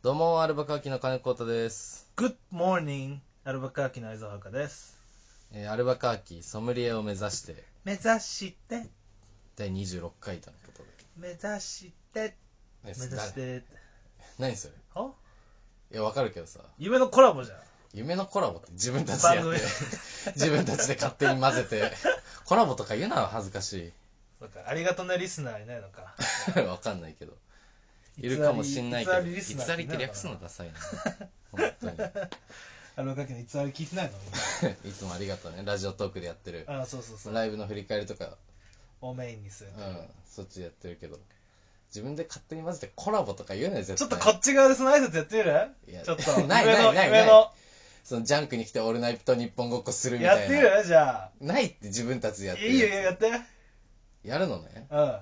[0.00, 2.06] どうも、アルバカーキの金子太です。
[2.16, 3.18] Good morning!
[3.44, 4.96] アルバカーキの相沢遥です。
[5.52, 8.86] えーアルバカーキソムリエを目指して、目指して、
[9.56, 10.88] 第26回とのことで。
[11.16, 12.36] 目指して、
[12.84, 13.34] 目目指し。
[13.34, 13.62] て。
[14.38, 14.74] 何それ？
[14.94, 15.10] あ
[15.90, 17.58] いや、わかるけどさ、夢のコラボじゃん。
[17.92, 19.60] 夢のコラボって自分たちでやって、
[20.36, 21.90] 自分たちで勝手に混ぜて、
[22.46, 23.92] コラボとか言うのは恥ずかし
[24.38, 26.14] そうかありがとねリスナーいないのか。
[26.56, 26.60] い。
[26.64, 27.36] わかんないけど。
[28.18, 30.74] いるかもしんないけど、偽偽りリスナーりって略すのダサいな。
[31.52, 31.96] 本当に。
[32.96, 35.62] アルバカーキの偽り聞いてないの いつもありがとうね。
[35.64, 36.64] ラジオトークでやってる。
[36.66, 37.34] あそうそうそう。
[37.34, 38.36] ライブの振り返りとか、
[39.00, 39.80] をメインにするう。
[39.80, 41.18] ん、そっちでやってるけど、
[41.90, 44.08] 自分で勝手に混ぜてコラボとか言うのよ、絶対。
[44.08, 45.70] ちょっとこっち側でその挨拶やってみる？
[45.86, 46.40] いやちょっと。
[46.46, 47.52] ないないない夢の。
[48.04, 50.56] そのジャンクに来てオールナイト日本ごっこするみやたいな。
[50.56, 50.84] ってみる？
[50.84, 51.30] じゃあ。
[51.40, 53.30] ないって自分たちでやってるいいよ、やって。
[54.24, 54.86] やるのね。
[54.90, 55.20] うん。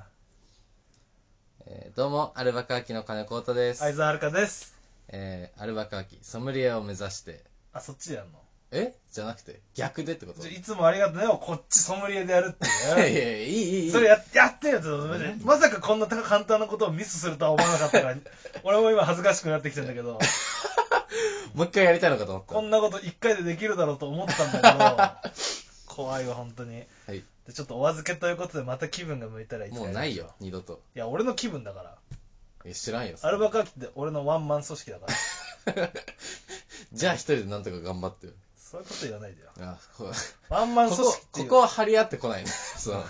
[1.66, 3.80] えーどうも、アルバカーキの金子太です。
[3.80, 4.74] 相沢遥です。
[5.08, 7.42] えーアルバカーキ、ソムリエを目指して、
[7.72, 8.38] あ、そっちでやんの？
[8.72, 8.94] え？
[9.12, 10.42] じゃなくて、逆でってこと？
[10.42, 13.02] じゃあいつもありがとねをこっちソムリエでやるってい いうね。
[13.02, 13.90] やいや、いいいいいい。
[13.90, 18.16] それややってよ、ちょっとマジでまさかこんな簡単なことをミスするとは思わなかったから、
[18.62, 20.18] 俺も今恥ずかしくなってきたんだけど、
[21.54, 22.54] もう一回やりたいのかと思った。
[22.54, 25.42] こんなこと一回でできるだろうと思ったんだけど、
[25.94, 26.84] 怖いわ、本当に。
[27.06, 27.24] はい。
[27.46, 30.82] でちょっとお預けということで、また気分が向いたらいつかもうないよ、二度と。
[30.94, 31.96] いや、俺の気分だから。
[32.64, 33.16] え知らんよ。
[33.22, 35.06] アルバカーキって俺のワンマン組織だか
[35.74, 35.92] ら。
[36.92, 38.32] じゃあ一人でなんとか頑張ってよ。
[38.56, 39.50] そういうこと言わないでよ。
[39.60, 40.10] あこ
[40.48, 41.26] ワンマンこ組織って。
[41.32, 42.50] こここは張り合ってこないね。
[42.50, 43.04] そう。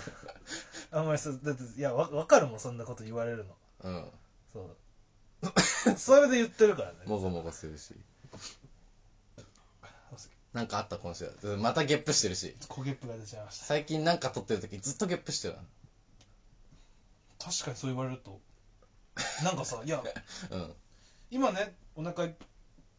[0.91, 3.55] あんまりそう、だって、いや、わわかるもん、そんなこと言われるの。
[3.83, 4.11] うん。
[4.53, 5.97] そう。
[5.97, 6.97] それで言ってるからね。
[7.05, 7.95] もごもごするし。
[10.57, 11.29] なんかあった今週。
[11.59, 12.55] またゲップしてるし。
[12.67, 13.65] 小ゲップが出ちゃいました。
[13.65, 15.55] 最近なんか撮ってる時ずっとゲップしてる
[17.37, 18.39] 確かにそう言われると。
[19.43, 20.01] なんかさ、いや、
[20.49, 20.57] な。
[20.57, 20.75] うん。
[21.29, 22.33] 今ね、お腹い、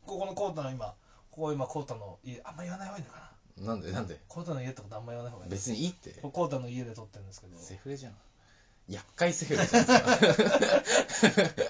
[0.06, 0.94] ここのコータの今、
[1.32, 3.66] ここ今コータの家、あんま言わない方がいいのかな。
[3.66, 3.90] なんで？
[3.90, 4.20] なんで？
[4.28, 5.50] コータの家ってことあんま言わない方がいい。
[5.50, 6.12] 別にいいって。
[6.12, 7.58] コータの家で撮ってるんですけど。
[7.58, 8.16] セフレじゃん。
[8.86, 9.84] 厄介セフレじゃん。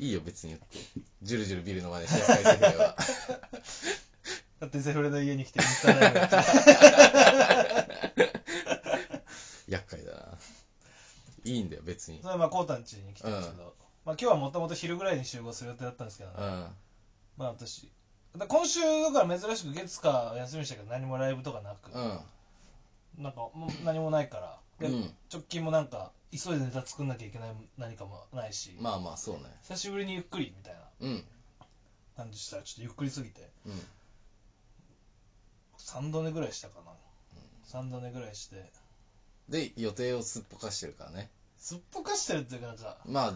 [0.00, 0.66] いいよ、別に言って。
[1.22, 2.96] ジュルジュルビルの真似して厄介セフレは。
[4.60, 6.36] だってセフレの家に来てインスタライブやって
[9.68, 10.38] 厄介だな。
[11.44, 12.20] いいんだよ、別に。
[12.22, 13.74] それはまあコータの家に来てるんですけど、
[14.06, 16.36] まあ今日はもともと昼ぐらいに集合する予定だったんですけどね。
[16.38, 16.44] うん。
[17.36, 17.92] まあ私、
[18.38, 22.20] だ今週だから珍しく月か休みでしたけど何もライブとかなく、うん。
[23.22, 29.42] なんかもう何もないから、でうん直近もなんか急いでネタ作んなきゃいけない何かもないし、まあまあ、そうね。
[29.62, 31.24] 久しぶりにゆっくりみたいなうん。
[32.16, 33.82] 感じしたらちょっとゆっくりすぎてうん。
[35.78, 36.92] 3度寝ぐらいしたかな、
[37.80, 38.70] 3度寝ぐらいして
[39.48, 41.30] で、予定をすっぽかしてるからね。
[41.58, 43.34] すっぽかしてるっていうかなんかまあ、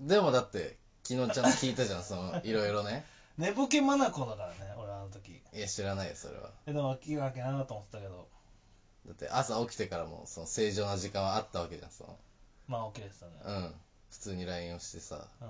[0.00, 3.06] でもだって、昨日ちゃんと聞いたじゃん、 その、いろいろね。
[3.38, 6.50] 寝ぼけまなこだからね俺はあの時いや、知らないよ、それは。
[6.66, 8.28] えでも気がなきゃなと思ってたけど
[9.06, 12.16] だって、朝起きてからも、その、正常な時間はあったわけじゃん、その。
[12.68, 13.32] まあ OK でしたね。
[13.44, 13.74] うん。
[14.10, 15.48] 普通に LINE をしてさ、うん、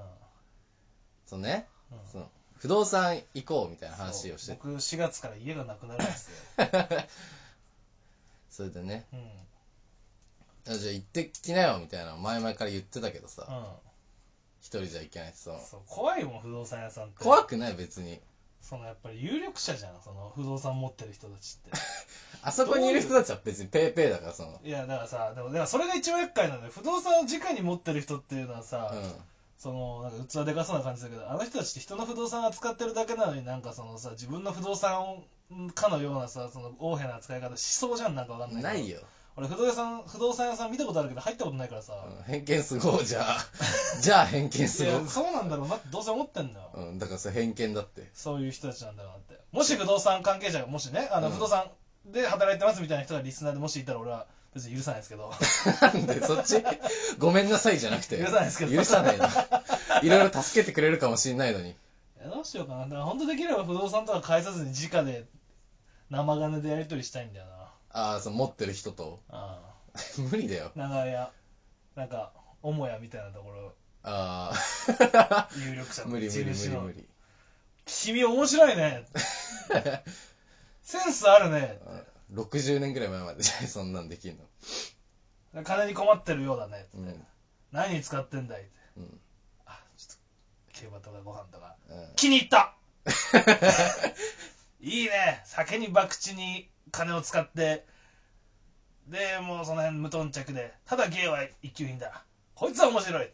[1.27, 1.99] そのね、うん。
[2.11, 4.47] その、不動産行こうみたいな話をして。
[4.47, 6.35] そう、僕4月から家がなくなるんですよ、
[8.51, 10.73] それでね、うん。
[10.73, 13.91] あじゃあ行ってきなよみたいなの前々から言ってたけどさ、うん。
[14.61, 17.25] 一人じゃ行けないってさ、そう怖いもん不動産屋さんって。
[17.25, 18.21] 怖くない別に。
[18.63, 21.71] そのやっぱり有力者じゃんその不動産持ってる人たちっ
[22.43, 29.25] あそこにいる人たちは別にペーペーだから、その、ていやだからさでもでもそれが一番厄介なんだよ不動産を直に持ってる人っていうのはさ、うん。
[29.59, 35.23] そのなんか器でかそうな感じだけどあの人たちって人の不動産扱ってるだけなのになんかそのさ自分の不動産
[35.77, 39.03] かのようなさその横柄な扱い方しそうじゃんなんかわかんないないよ。
[39.37, 43.39] 俺不動産屋さん不動産屋さん見たことあるけど入ったことないからさ、うん偏見すごい、じゃあ。
[44.01, 45.09] じゃあ偏見すごい。
[45.09, 48.11] そうなんだろうなってどうせ思ってんだよ、うん、だからそれ偏見だって。
[48.15, 49.41] そういう人たちなんだろうなって。
[49.53, 51.71] もし不動産関係者が、もしね、あの、うん不動産
[52.07, 55.33] で働いてますみたいな人がリスナーでもしいたら俺は別に許さないですけど。
[55.81, 56.63] なんで、そっち？
[57.19, 58.19] ごめんなさいじゃなくて。
[58.19, 59.27] 許さないですけど許さないの。
[60.03, 61.71] いろいろ助けてくれるかもしんないのに。
[61.71, 61.75] い
[62.23, 62.83] やどうしようかな。
[62.85, 65.25] だから本当できれば不動産とか返さずに直で
[66.11, 67.62] 生金でやり取りしたいんだよな。
[67.93, 69.23] ああ、その持ってる人と。
[69.29, 69.61] あ
[70.31, 70.79] 無理だよあ。。
[70.79, 71.33] 長屋、
[71.95, 75.49] なんか、母屋みたいなところ、ああ。
[75.57, 77.09] 有力者の無理無理無理無理。
[77.87, 79.07] 君面白いね。
[80.83, 81.81] センスあるね。
[82.33, 85.63] 60年ぐらい前までそんなんできんの。
[85.65, 86.89] 金に困ってるようだね。
[86.95, 87.27] うん。
[87.71, 88.63] 何に使ってんだい？
[88.63, 88.71] って。
[88.97, 89.21] うん。
[89.67, 90.17] あ、ちょっ
[90.73, 91.77] と、競馬とかご飯とか。
[91.89, 92.75] うん気に入った
[94.81, 97.85] いいね酒に博打に金を使って
[99.09, 102.23] でもうその辺無頓着でただ芸は一級品だ
[102.55, 103.29] こいつは面白い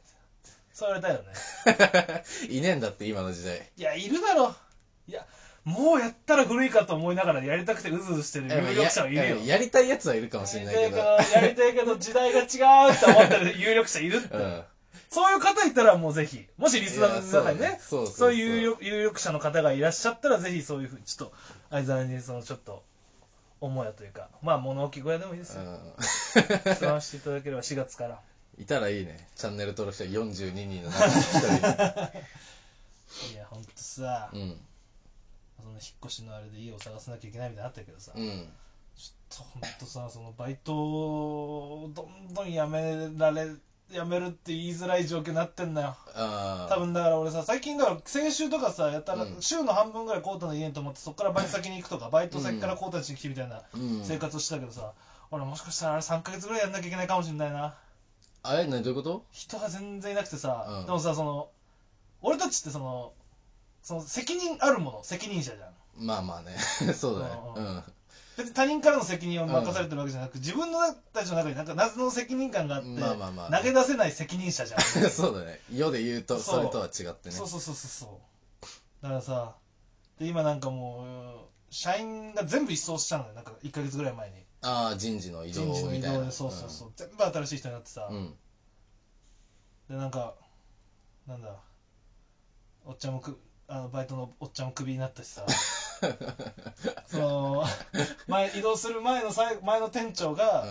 [0.79, 3.69] そう言われたよね いねえんだって、今の時代。
[3.77, 4.55] いや、いるだろ。
[5.09, 5.27] いや、
[5.65, 9.23] もうやったら古いかと思いながらやりたくてうずうずしてる有力者はいるよ。
[9.39, 10.99] ややりたいやつはいるかもしれないけど。
[10.99, 12.49] やりたいけど、時代が違うっ
[12.99, 14.37] て思ってる有力者いるって。
[14.37, 14.65] うん。
[15.11, 21.35] そういう方いたらもうぜひ、もしリスナーの中にねいや、そうだねそうそうそうそういう有力有力者の方がいらっしゃったら、ぜひそういうふうに、ちょっと、
[21.71, 22.85] 相沢にそのちょっと、
[23.61, 25.63] 思やというか、まあ物置小屋でもいいですよ。
[25.63, 28.21] うん使わせていただければ4月から。
[28.59, 29.29] いたらいいね。
[29.37, 32.23] チャンネル登録者42人の中に1
[33.33, 34.41] いや、ほんとさ、人。
[34.41, 34.61] うん。
[35.61, 38.49] その引っ越しのあれで家を探さなきゃいけないみたいになったけどさ、うん。
[38.97, 43.47] ちょっとほんとさ、そのバイトをどんどんやめられ、
[43.91, 45.97] やめるって言いづらい状況になってんだよ。
[46.69, 54.05] 多分だから俺さ、最近だから先週とかさ、やったらうん週の半分ぐらいコータの家に泊まって、そこからバイト先に行くとか、バイト先からコータに来てみたいなうん。
[54.05, 54.93] 生活をしてたけどさ、
[55.31, 57.75] 俺もしかしたらあれ3ヶ月ぐらいやんなきゃいけないかもしれないな。
[58.43, 59.25] あれ何どういうこと？
[59.33, 61.49] 人が全然いなくてさ、うんでもさ、その、
[62.21, 63.13] 俺たちってその、
[63.83, 65.71] その責任あるもの、責任者じゃん。
[66.07, 66.57] まあまあね。
[66.95, 67.31] そうだね。
[67.57, 67.85] ううんん。
[68.39, 70.79] 別に他人からの責任を任されてるわけじゃなく、自分の
[71.13, 74.81] たちの中になんか謎の責任感があって、まあまあまあ投げ出せない責任者じゃん。
[75.11, 75.59] そうだね。
[75.73, 77.35] 世で言うと、そうそれとは違ってね。
[77.35, 78.69] そうそうそうそうそう
[79.03, 79.57] だからさ
[80.19, 86.01] で今なんかもう社員が全部一掃しちゃうのよなんか1ヶ月ぐらい前にああ、人事の移動人事の移。
[86.01, 88.17] 動でそうそうそう、全部新しい人になってさ、うん。
[88.17, 88.37] うん。
[89.89, 90.35] でなんか
[91.27, 91.57] なんだ
[92.85, 93.37] おっちゃんもく
[93.67, 95.45] あのバイトのおっちゃんもクビになったしさ
[97.09, 97.65] その
[98.27, 100.67] 前移動する前の最後前の店長が、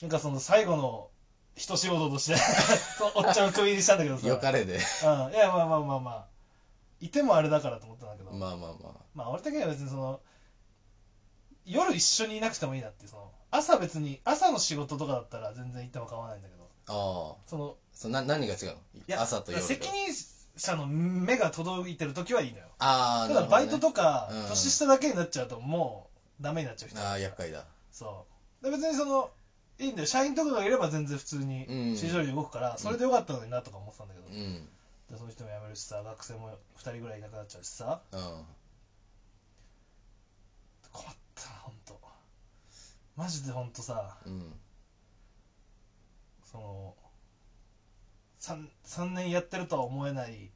[0.00, 1.10] なんかその最後の
[1.56, 2.36] 一仕事として
[2.98, 4.20] そのおっちゃんをクビにしたんだけどうん。
[4.20, 4.74] さよかれで。
[4.74, 4.82] うん、い
[5.36, 6.26] やまあまあまあまあ
[7.00, 10.20] いてもあれだからと思ったんだけど、まあまあままあ俺的には別にその
[11.64, 16.92] 夜一緒にいなくてもいいなっていうその朝別に朝の仕事とかだったら全然行っても構わないんだけどあ。
[16.92, 17.36] ああ。
[17.46, 18.72] そのそうな何が違うの？
[18.72, 18.76] い
[19.06, 20.12] や朝と夜で責任
[20.58, 24.28] 者の目が届いてる時はいいのよああ、ただバイトとか。
[24.28, 26.10] かうん年下だけになっちゃうとも
[26.40, 27.64] うダメになっちゃう人ああ、厄介だ。
[27.92, 28.26] そ
[28.60, 29.30] うで別にその
[29.78, 34.68] いいんだよ社員とかがいれば全然普通にうん市場に動くからそれでよかったのになとか思ってたんだけど、うん。
[35.10, 38.18] でその人も辞めるしさ学生も2人ぐらいいなくなっちゃうしさうん。
[40.92, 42.00] 困ったな本当
[43.16, 44.52] マジで本当さうん。
[46.50, 46.94] その
[48.40, 50.50] 3, 3年やってるとは思えない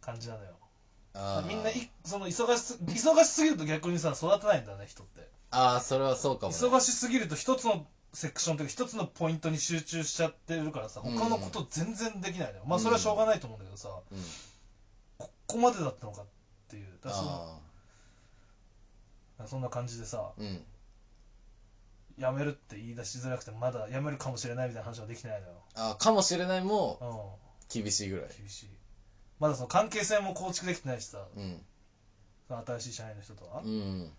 [0.00, 0.50] 感じなのよ
[1.14, 1.48] ああ。
[1.48, 6.58] みんないその忙しす忙しすぎると逆にさ育てないんだね人ってああ、それはそうかもね。
[6.58, 14.18] 忙しすぎると一つのセクションというか一つのポイントに集中しちゃってるからさうん他のこと全然できないのよ、まあそれはしょうがないと思うんだけどさ、うん。
[15.18, 16.24] ここまでだったのかっ
[16.68, 17.60] ていうだその
[19.40, 20.40] あそんな感じでさあ。
[20.40, 20.64] うん。
[22.18, 28.26] 辞めるって言い出しづらくてまだ辞めるかもしれないみたいな話はできないのよ、ああ、かもしれないもう厳しいぐらい。
[28.26, 28.68] ん、厳しい
[29.38, 31.62] まだその関係性も構築できてないしさうん。
[32.48, 34.12] その新しい社員の人とは、うん。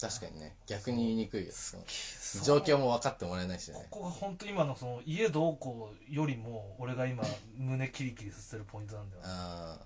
[0.00, 0.54] 確かにね。
[0.66, 1.52] 逆に言いにくいよ。
[1.52, 3.74] そう状況も分かってもらえないしね。
[3.90, 7.24] ここが本当今のその家どうこうよりも俺が今
[7.56, 9.78] 胸キリキリさせるポイントなんだよあ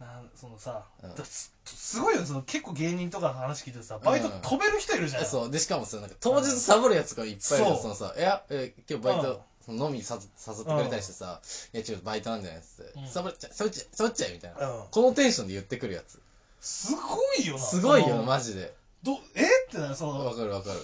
[0.00, 5.26] なんそのさ、うんだすすごいよその結構芸人とかの話聞いてさバイトうん飛べる人いるじゃん、あ。
[5.26, 5.50] そう。
[5.50, 11.40] で、しかもさ、なんか当日サボるやつがいっぱいいるそうそのさ、いや、え今日バイうんト、その飲みにさ誘ってくれたりしてさ、
[11.74, 14.66] いや、ちょっとバイトなんじゃないっつってうん、サボっちゃえ、サボっちゃえ、サボっちゃえ、みたいな。
[14.68, 16.18] うんこのテンションで言ってくるやつ。
[16.60, 18.72] すごいよなすごいよ、マジで。
[19.02, 19.44] どえ？
[19.44, 20.80] ってなそわのかるわかる。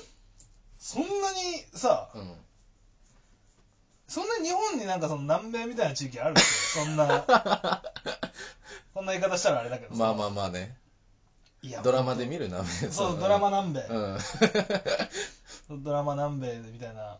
[0.78, 2.34] そんなにさうん。
[4.08, 6.40] そんな日本になんかその南米みたいな地域あるっけ？
[6.78, 7.24] そんな
[8.94, 10.76] そんな言い方したらあれだけどさまあまあまあね。
[11.62, 14.18] いやドラマで見るな、そうドラマ南米、うん。
[15.82, 17.18] ドラマ南米みたいな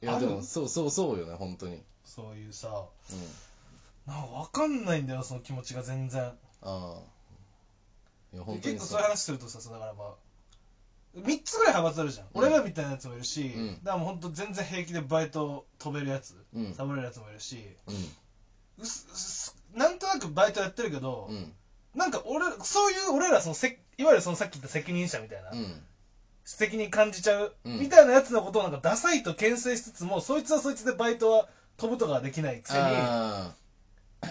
[0.00, 0.26] いや、ある？
[0.28, 1.74] でも、そうそうそうよね、本当に。
[1.74, 1.84] うん。
[2.04, 2.86] そういうさ
[4.06, 6.22] なんか分かんないんだよその気持ちが全然
[6.62, 7.00] ああ。
[8.32, 10.08] いや、で本当に結構そういう話するとさそうだからまあ
[11.16, 16.74] 3つぐらい派閥あるじゃん、うん俺らみたいなやつもいるし、うんだからもうほんと全然平気でバイト飛べるやつうん。
[16.74, 17.94] サボれるやつもいるしうん。
[18.84, 21.52] うすうすなんとなくバイトやってるけど、うん。
[21.94, 25.82] なんか俺そういう俺らそのせいわゆるそのさっき言った責任者みたいな、うん。
[26.44, 33.52] 責任感じちゃう、うんみたいなやつのことをなんかダサいと牽制しつつもそいつはそいつでバイトは飛ぶとかはできないくせにあ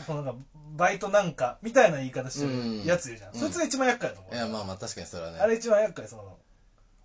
[0.06, 0.42] そのなんか
[0.76, 4.34] バイトなんかみたいな言い方してうんるやついるじゃん、うんそいつが一番厄介だと思あ。
[4.34, 5.40] う、いや、まあまあ、確かにそれはね。
[5.40, 6.38] あれ一番厄介その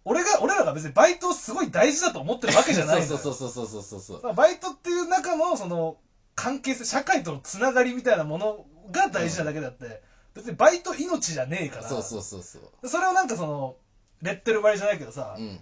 [0.05, 4.21] 俺が俺らが別にバイトをすごい大事だと思ってるわけじゃないそうそうそうそうそうそうそう。
[4.23, 5.97] まあバイトっていう中のその
[6.35, 10.03] 関係性社会とのつながりみたいなものが大事なだけであって、
[10.35, 12.89] 別にバイト命じゃねえからそうそうそうそう。
[12.89, 13.77] それをなんかその
[14.23, 15.61] レッテル割りじゃないけどさ、うん。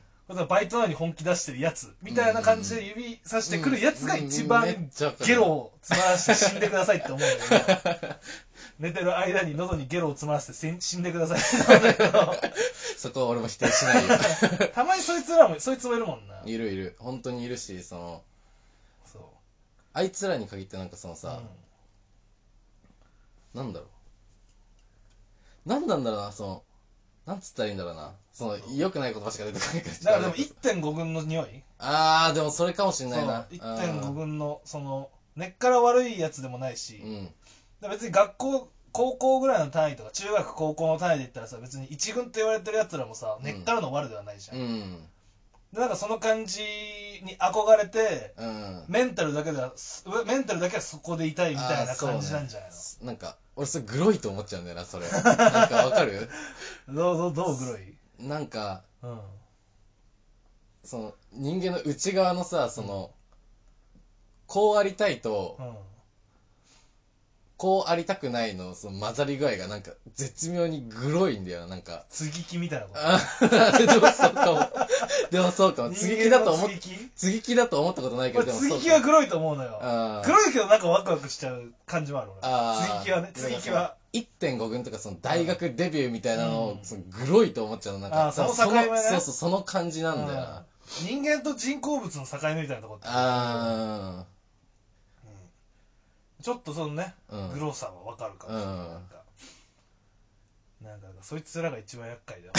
[0.48, 4.64] バイトなのに本気出してるやつみたいな感じで指さしてくるやつが一番
[5.26, 8.14] ゲロを詰まらせて死んでくださいって思うんだけど
[8.80, 11.40] 寝てる間に喉にゲロを詰まらせて死んでください
[12.96, 14.18] そこは俺も否定しないよ。
[14.74, 16.96] たまにそいつらもそいつもいるもんないるいる。
[16.98, 18.22] 本当にいるし、その、
[19.12, 19.22] そう
[19.92, 21.42] あいつらに限ってなんかそのさ、
[23.54, 23.86] うなんだろ
[25.66, 25.68] う。
[25.68, 26.62] なんなんだろうな、その、
[27.26, 28.14] なんつったらいいんだろうな。
[28.32, 29.96] その、良くない言葉しか出てこないから。
[29.96, 31.62] んだからでも1.5軍の匂い？
[31.78, 33.46] あー、でもそれかもしんそうないな。
[33.50, 37.34] 1.5軍のその根っから悪いやつでもないし、うん。
[37.80, 45.08] で別に学校高校ぐらいの単位とか中学高校の単位で言ったらさ別に一軍って言われてるやつらもさ根っからの悪ではないじゃん、うん。
[45.72, 46.60] でなんかその感じ
[47.22, 48.84] に憧れてうん。
[48.88, 49.72] メンタルだけでは
[50.26, 55.06] メンタルだけはそこでいたいみたいな感じなんじゃないの、なんか、俺それグロいと思っちゃうんだよな、それ。
[55.12, 56.28] なんかわかる？
[56.88, 57.94] どうどうどうグロい？
[58.18, 59.20] なんか、うん。
[60.82, 63.10] その、人間の内側のさ、その、
[64.48, 65.89] こうありたいと、うん
[67.60, 72.06] こうありたくないの、その混ざり具合がなんか、絶妙にグロいんだよな、なんか。
[72.08, 73.00] 接ぎ木みたいなこと？
[73.02, 73.20] あ
[73.76, 74.86] でもそうかも。
[75.30, 75.90] でもそうかも。
[75.90, 77.10] 継ぎ木だと思っ人間の接ぎ木？
[77.16, 79.78] 継ぎ木だと思ったことないけこど、でもそうかれ接ぎ木はグロいと思うのよ。
[79.82, 80.26] あー。
[80.26, 82.86] グロいけどなんかワクワクしちゃう感じもある俺あー。
[82.86, 83.96] 接ぎ木はね接ぎ木は。
[84.14, 86.80] 1.5軍とかその大学デビューみたいなのを、うん。
[86.82, 89.02] そのグロいと思っちゃうの、なんか、あーその境目ね。
[89.10, 90.64] そうそう、その感じなんだよな。
[91.02, 91.06] うん。
[91.06, 94.24] 人間と人工物の境目みたいなとこってあ
[96.42, 99.00] ちょっとそのね、うんグロさはわかるかもしれない、うんなん
[101.00, 102.52] かなんかそいつらが一番厄介だよ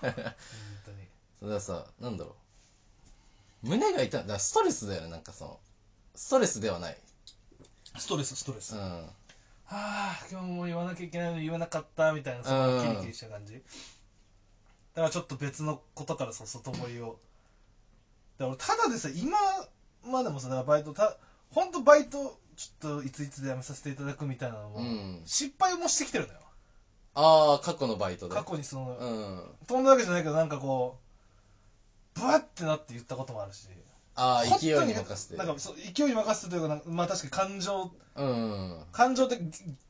[0.00, 0.12] 本
[0.86, 1.42] 当にー。
[1.42, 2.34] だからさ、なんだろ
[3.62, 3.68] う。
[3.68, 4.10] 胸が痛い。
[4.10, 5.60] だからストレスだよね、なんかその。
[6.16, 6.96] ストレスではない。
[7.96, 9.10] ストレスストレス、うはん。
[9.72, 13.60] あ今日も言わなきゃいけないのに言えなかったみたいなそのうんキリキリした感じだ
[14.96, 17.16] からちょっと別のことからその外堀をだか
[18.38, 19.38] ら俺ただでさ今
[20.10, 21.16] までもさだからバイトた
[21.52, 26.40] 本当バイトちょっといついつで辞めさせていただくみたいなのも、うん失敗もしてきてるのよ
[27.14, 28.34] ああ、過去のバイトで。
[28.34, 29.66] 過去にその、うん。
[29.66, 30.98] 飛んだわけじゃないけどなんかこ
[32.14, 33.66] うブワッてなって言ったこともあるし
[34.14, 35.36] ああ、勢いに任せて。
[35.36, 38.84] なんかそう勢いに任せてというかまあ確かに感情うん。
[38.92, 39.40] 感情的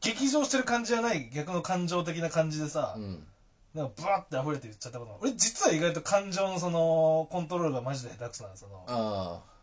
[0.00, 3.26] 激情してる感じじゃない逆の感情的な感じでさ、うん。
[3.74, 9.59] なんかブワッて溢れて言っちゃったことも俺実は意外と感情のそのコントロールがマジで下手くそなのそのああ。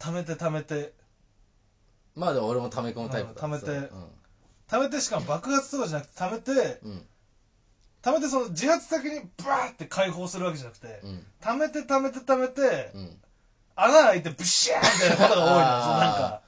[0.00, 0.92] 溜めて溜めて
[2.16, 3.30] まあでも俺も溜め込むタイプだ。
[3.30, 3.88] うん溜めてそう
[4.66, 6.50] 溜めてしかも爆発とかじゃなくて溜めて
[6.82, 6.90] うん。
[6.90, 7.06] うん。
[8.02, 11.26] 溜めてその自発的にブワーって解放するわけじゃなくてうん。
[11.40, 13.18] 溜めて溜めて溜めてうん。
[13.76, 16.42] 穴開いてブシャーンみたいなことが多いのそうなんか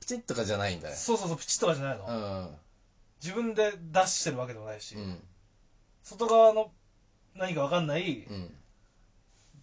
[0.00, 0.96] プチッとかじゃないんだね。
[0.96, 2.56] そうそうそうプチッとかじゃないの、うん。
[3.22, 5.22] 自分で出してるわけでもないし、うん。
[6.02, 6.72] 外側の
[7.36, 8.54] 何か分かんないうん。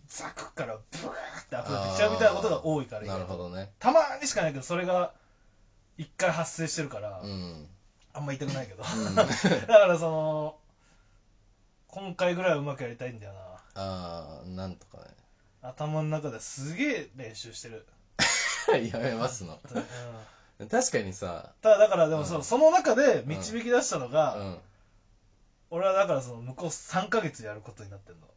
[0.08, 3.72] ザクからブワーって溢れてきちゃうみたいなことが多いからなるほどね。
[3.80, 5.14] たまにしかないけどそれが
[5.98, 7.68] 一回発生してるから、うん。
[8.14, 9.16] あんま言いたくないけど、うん。
[9.16, 9.34] だか
[9.68, 10.56] らその
[11.88, 13.40] 今回ぐらいはうまくやりたいんだよな。
[13.76, 15.00] ああ、なんとか
[15.62, 17.86] 頭の中ですげえ練習してる、
[18.72, 18.88] ね。
[18.92, 19.60] やめますの。
[20.60, 20.68] うん。
[20.68, 22.44] 確かにさ、ただだからでもそ,、うん。
[22.44, 24.62] その中で導き出したのうが、ん。
[25.70, 28.28] 俺はだからその向こう3ヶ月やることになってんの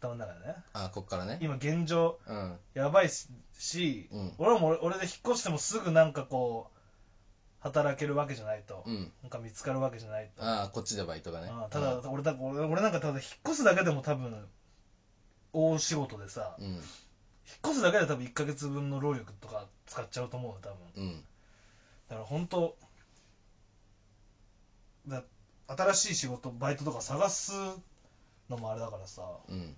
[0.00, 1.38] 頭の中でねあこっからね。
[1.40, 2.58] 今現状うん。
[2.74, 6.78] やばいしし、うん俺はもう俺で引っ越してもすぐなんかこう
[7.60, 9.12] 働けるわけじゃないと、うん。
[9.22, 11.48] なんか見つかるわけじゃないと、ああ、こっちでバイトがね。
[11.48, 14.46] うんただ俺だ俺俺なんかただ引っ越すだけでも多分
[15.52, 16.66] 大仕事でさ、うん。
[16.66, 16.80] 引っ
[17.64, 21.24] 越すだけで多分1ヶ月分の労力とか使っちゃうと思うの多分うん。
[22.08, 22.76] だから本当
[25.08, 25.22] だ
[25.68, 27.52] 新しい仕事バイトとか探す
[28.48, 29.76] のもあれだからさうん。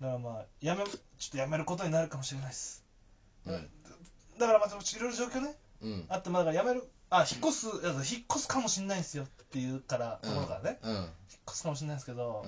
[0.00, 2.82] だからまあやめちょっとやめることになるかもしれないです
[3.46, 3.68] うん。
[4.38, 6.06] だからまたいろいろ状況ねうん。
[6.08, 10.92] あってまあだからやめるあ引っ越すいや引っ越すかもしれないんですよっていうからところからね、うん。
[10.92, 11.06] 引っ
[11.48, 12.44] 越すかもしれないですけど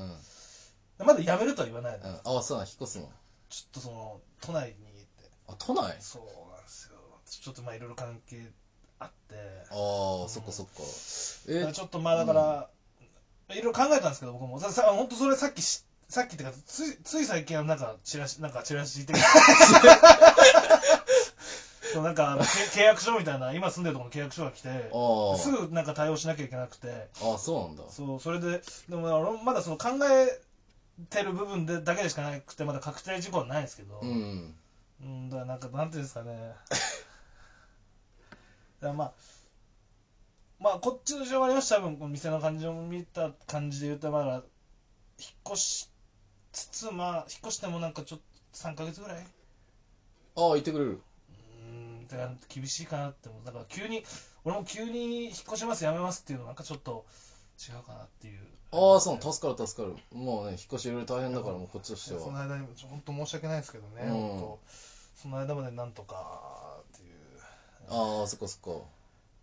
[0.99, 1.07] う、ん。
[1.07, 2.15] まだやめるとは言わないの、うん。
[2.37, 3.11] ああ、そうなの、引っ越すの？
[3.49, 5.97] ちょっとその都内に行ってあ、都内？
[6.01, 8.51] そうなんですよちょっとまあいろいろ関係
[8.99, 9.35] あって
[9.71, 10.73] ああ、そっかそっか。
[11.49, 12.69] え、ちょっとまあだから、
[13.49, 19.23] いろいろ考えたんですけど僕もささ本当それさっきしさっきってかついつい最近はなんかチラシなんかチラシ的な
[21.93, 22.49] そうなんかあのけ
[22.81, 25.39] 契約書みたいな今住んでるところの契約書が来てああ。
[25.39, 27.85] すぐなんか対応しなきゃいけなくてああ、そうなんだ。
[27.91, 30.41] そうそれででも俺まだその考え
[31.11, 34.55] てる部分でだけでしかなくてまだ確定事項はないんですけど、うん。
[35.03, 36.33] うん、だからなんか、なんていうんですかね。
[38.81, 39.13] だからまあ、
[40.59, 44.43] まあ、こっちの事情もありました多分、この店の感じを見た感じで言うと、まだ、引っ
[45.53, 45.91] 越し
[46.53, 48.19] つつまあ引っ越してもなんかちょっ
[48.53, 49.27] と3ヶ月ぐらい。
[50.37, 50.91] ああ言ってくれる。
[50.91, 51.67] うー
[52.05, 53.45] んだから厳しいかなって思う。
[53.45, 54.05] だから急に
[54.45, 57.05] 俺も急に引っ越しますやめますっていうのなんかちょっと
[57.59, 58.41] 違うかなっていう。
[58.73, 59.97] ああそう助かる助かる。
[60.13, 62.21] もうね引っ越しいろいろ大変だからもうこっちとしては。
[62.21, 64.11] その間に本当申し訳ないですけどね、うん。
[64.11, 64.61] 本当
[65.23, 67.17] その間までなんとかっていう。
[67.89, 69.00] ああそっかそっい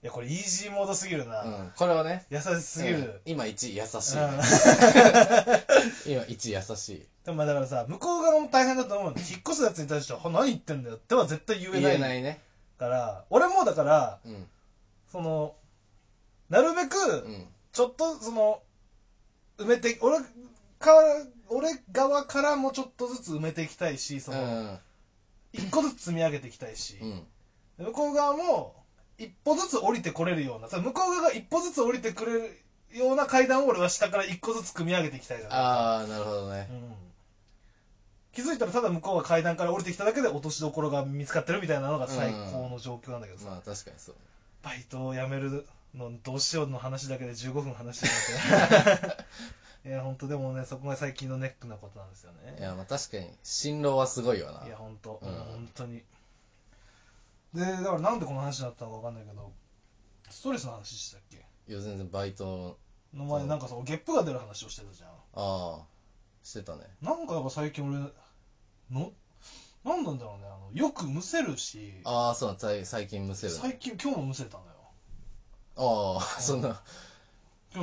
[0.08, 1.72] やこれイージーモードすぎるな、かうん。
[1.76, 2.26] これはね。
[2.30, 3.22] 優しすぎる、うん。
[3.26, 4.40] 今一優しい、うん。
[6.08, 7.08] 今一優しい。
[7.26, 9.18] でもまあだからさ向こう側も大変だと思うの。
[9.18, 10.96] 引っ越すやつに対してはは何言ってんだよ。
[10.96, 11.96] っては絶対言え言ない。
[11.96, 12.42] えないね。
[12.80, 14.48] から俺もだからうん。
[15.12, 15.56] その
[16.50, 17.48] なるべくうん。
[17.72, 18.62] ちょっとその
[19.58, 20.20] 埋めて俺
[20.80, 24.80] から俺側からもちょっとずつ埋めていきたいしその、うん。
[25.54, 27.28] 一個ずつ積み上げていきたいし、うん。
[27.78, 28.77] 向こう側も
[29.18, 32.58] 一歩ずつ降りてこれるようなさ向こう側が一歩ずつ降りてくれる
[32.94, 35.50] ような階段を俺は下から一個ずつ組み上げていきたいか。
[35.50, 36.68] らああなるほどね。
[36.70, 36.94] うん。
[38.34, 44.16] 気づいたらただ向こうが階段から降りてきただけで落としどころが見つかってるみたいなのが最高の状況なんだけどさ、まあ確かにそう。
[44.64, 49.18] バイトを辞めるのどうしようの話だけで15分話してるって。
[49.90, 52.58] いや本当でもねそこが最近のネックなことなんですよね。
[52.60, 53.32] いやまあ確かに。
[53.44, 54.68] 辛労はすごいわな。
[54.68, 55.30] いや本当、うん。
[55.30, 56.04] 本当に
[57.58, 59.52] でだからなんでこの話になったのか分かんないけど
[60.30, 61.38] ストレスの話したっけ？
[61.68, 62.78] いや全然バイト
[63.14, 65.10] の前なんかそのゲップが出る話をしてたじゃん。
[65.10, 65.80] ああ
[66.44, 66.84] してたね。
[67.02, 67.98] なんかやっぱ最近俺
[68.92, 69.12] の
[69.84, 71.94] なんなんだろうねあのよくむせるし。
[72.04, 73.60] ああそうだ最最近むせるね。
[73.60, 76.18] 最近今日もむせたのよ。
[76.20, 76.82] ああそんな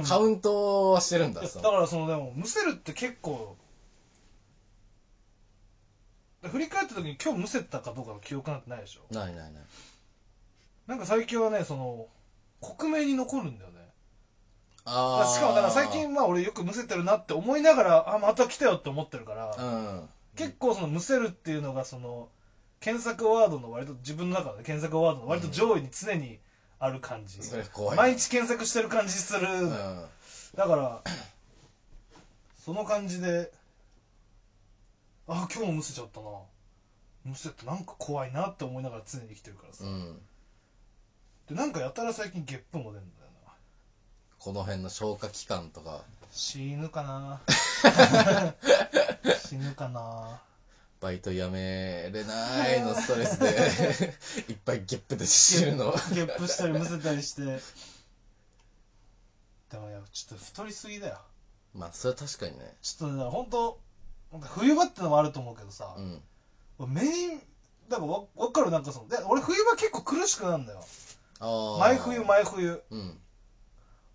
[0.06, 3.56] カウントはしてるんだだからそのでもむせるって結構
[6.48, 9.14] 振り返った時に今日むせたかどうかの記憶なんてないでしょ？
[9.14, 9.62] ないないない。
[10.86, 12.06] なんか最近はねその
[12.60, 13.80] 克明に残るんだよね。
[14.84, 20.08] ああしかもだから最近まあ俺よくむせてるなって思いながらあまた来たよって思ってるから、うん。
[20.36, 22.28] 結構そのむせるっていうのがその
[22.80, 26.38] 検索ワードの割と自分の中で検索ワードの割と上位に常に
[26.78, 30.04] ある感じ、それ怖い毎日検索してる感じする、うん。
[30.56, 31.00] だから
[32.64, 33.50] その感じで
[35.26, 36.26] あ今日もむせちゃったな。
[37.24, 40.18] むせってなんか怖いなって思いながら常に生きてるからさ、うん。
[41.48, 43.52] でなんかやたら最近ゲップも出るんだよな。
[44.38, 46.04] この辺の消化器官とか。
[46.30, 47.40] 死ぬかな。
[49.48, 50.42] 死ぬかな。
[51.00, 54.14] バイト辞めれないのストレスで。
[54.52, 55.92] いっぱいゲップで死ぬの。
[56.12, 57.42] ゲップしたりむせたりして。
[59.70, 61.20] でもいやちょっと太りすぎだよ。
[61.74, 62.76] まあそれは確かにね。
[62.82, 63.80] ちょっとね本当
[64.34, 66.92] なんか冬場ってのもあると思うけどさう、ん。
[66.92, 67.38] メイン
[67.88, 70.84] だからわ分かるなんかそので俺冬場結構苦しくなるんだよ。
[71.38, 72.82] ああ毎冬毎冬。
[72.90, 73.20] うん。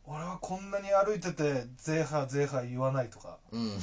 [0.03, 3.37] 俺はこんなに歩いてて「ゼーハーゼーハー」言わないとか。
[3.51, 3.75] うん。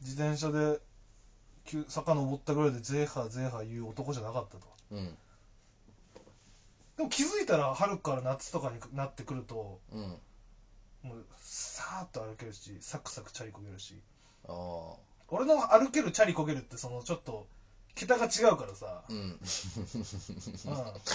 [0.00, 0.80] 自転車で
[1.64, 4.66] 急坂登ったぐらいで「ゼーハーゼーハー」言う男じゃなかったと。
[4.90, 5.16] うん。
[6.96, 10.18] でも気づいたら春から夏とかになってくるとうん。
[11.02, 14.02] もうさーっと歩けるしサクサクチャリこげるし
[14.48, 17.46] ああ俺の歩けるチャリこげるってそのちょっと
[17.94, 19.16] 桁が違うからさ、うん。
[19.16, 19.38] うん、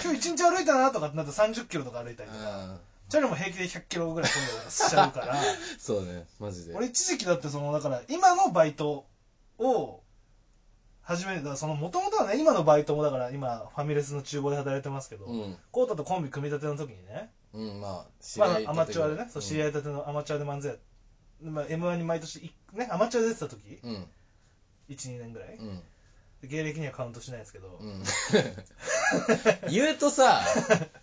[0.03, 2.41] 今日一日歩いたなとかってなって30キロとか歩いたりとか。
[2.43, 2.77] あ
[3.09, 5.33] チャリも平気で100キロぐらいこげたりしちゃうから。
[5.33, 5.37] あ
[5.79, 6.75] そうねマジで。
[6.75, 9.05] 俺一時期だってそのだから今のバイト
[9.57, 10.03] を
[11.03, 15.57] 始めるだからその元々はね今のバイトもだから今ファミレスの厨房で働いてますけど、うん。
[15.71, 20.77] コータとコンビ組み立ての時にね、うんまあ知まあアマチュアでね、そう知り合いいたてのアマチュアで漫才や
[21.41, 24.07] まあ、m 1に毎年いねアマチュアで出てた時うん。
[24.89, 25.81] 12年ぐらい、うん。
[26.41, 28.03] で芸歴にはカウントしないですけど、うん。
[29.69, 30.41] 言うとさ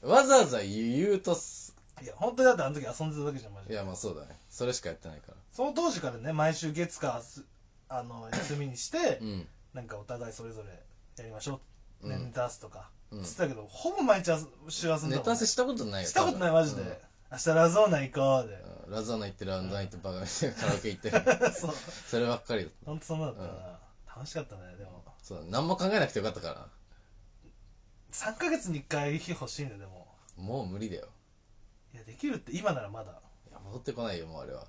[0.02, 4.38] わざわざ言うとすいや本当にだってあの時遊んでただけじゃんマジいでやまあそうだね。
[4.50, 5.34] それしかやってないから。
[5.52, 7.44] その当時からね毎週月かす
[7.88, 9.48] あの 休みにして、うん。
[9.72, 10.70] なんかお互いそれぞれ
[11.16, 11.60] やりましょ
[12.02, 12.10] う、うん。
[12.10, 13.24] ねネタ合わせとか、うん。
[13.24, 15.16] つってたけどほぼ毎日あ週遊んでたね。
[15.16, 16.96] ネタ合わせしたことないよしたことないマジで、うん
[17.34, 21.10] 明日ラゾーナ行こうで、うんラザーナ行ってランダー行ってバカみたいなカラオケ行って
[21.58, 21.74] そう。
[22.06, 23.80] そればっかりだ本当そんなだったな、
[24.14, 25.02] 楽しかったねでも。
[25.22, 26.68] そうだ何も考えなくてよかったから。
[28.12, 30.06] 3ヶ月に1回日欲しいんだよでも。
[30.36, 31.08] もう無理だよ。
[31.94, 33.12] いやできるって今ならまだ。
[33.48, 34.66] いや戻ってこないよもうあれは。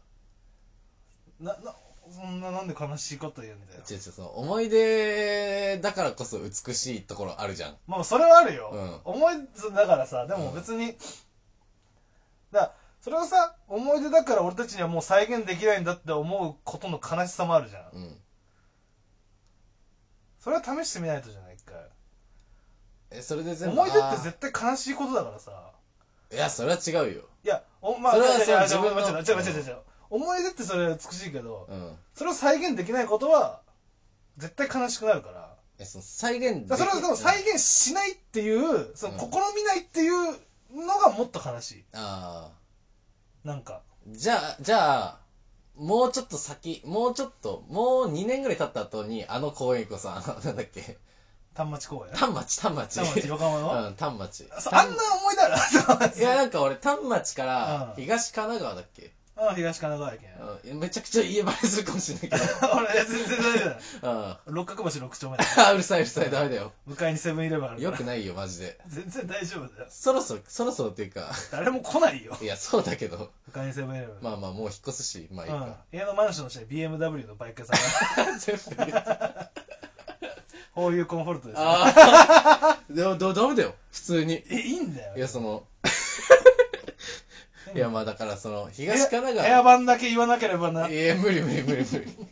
[1.41, 1.75] なな
[2.09, 3.81] そんななんで悲しいこと言うんだよ。
[3.89, 7.77] 違う違うその思い出だからこそ美しいところあるじゃん。
[7.85, 9.01] まあそれはあるよ、うん。
[9.03, 10.97] 思い出だからさでも別に、
[12.55, 17.83] だそれをさ思い出だから俺たちにはもう再現できないんだって思うことの悲しさもあるじゃん。
[17.93, 18.17] うん。
[20.39, 21.75] それは試してみないとじゃない一回。
[23.11, 25.51] えそれで全部思い出ってあ絶対悲しいことだからさ。
[26.31, 26.35] ー。
[26.35, 27.21] いやそれは違うよ。
[27.43, 28.47] いやおまあそれは違う違う
[29.21, 29.77] 違う違う違う。
[30.09, 31.95] 思い出ってそれは美しいけどうん。
[32.15, 33.61] それを再現できないことは
[34.37, 35.55] 絶対悲しくなるから。
[35.77, 39.19] え、その再現それはでも再現現しないっていうそのうん。
[39.19, 40.39] 試みないっていう
[40.73, 41.85] のがもっと悲しい。
[41.93, 43.47] ああ。
[43.47, 43.81] なんか。
[44.07, 45.17] じゃあ、じゃあ、
[45.75, 50.97] もうちょっと先、もうちょっと、もう2年ぐらい経った後に、あの公園行こうさ、 なんだっけ、
[51.53, 52.13] 丹町公園？
[52.13, 52.95] 丹町、丹町。
[52.95, 54.47] 丹町横浜の、 うん、丹町。
[54.59, 55.55] そうあんな思い出ある？
[56.17, 58.03] いや、なんか俺、丹町からうん。
[58.03, 60.29] 東神奈川だっけ、あ東神奈川県
[60.71, 62.71] うん、めちゃくちゃ家バレするかもしれないけど。
[62.77, 64.55] 俺全然大丈夫だ うん。
[64.55, 66.71] 六角橋六丁目だあ、 うるさいうるさい、ダメだよ。
[66.85, 67.91] 向かいにセブンイレブンあるから。
[67.91, 68.79] よくないよ、マジで。
[68.87, 69.87] 全然大丈夫だよ。
[69.89, 72.37] そろそろ、そろそろっていうか、誰も来ないよ。
[72.41, 75.59] いや、そうだけど、向かいにセブンイレブンまあまあ、もう引っ越すし、まあいいうん。
[75.59, 77.73] か。、家のマンションの下に BMW のバイク屋さ
[78.23, 78.25] ん。
[78.25, 79.05] が全部言う
[80.75, 81.63] こういうコンフォルトですよ。
[81.65, 84.43] ああ、でも、どダメだよ、普通に。
[84.49, 85.15] えいいんだよ。
[85.15, 85.63] いや、その、
[87.75, 89.63] いや、まあだから、その、東神奈部屋川。
[89.63, 92.27] 番だけ言わなければな、うん、いや、無理無理無理無理。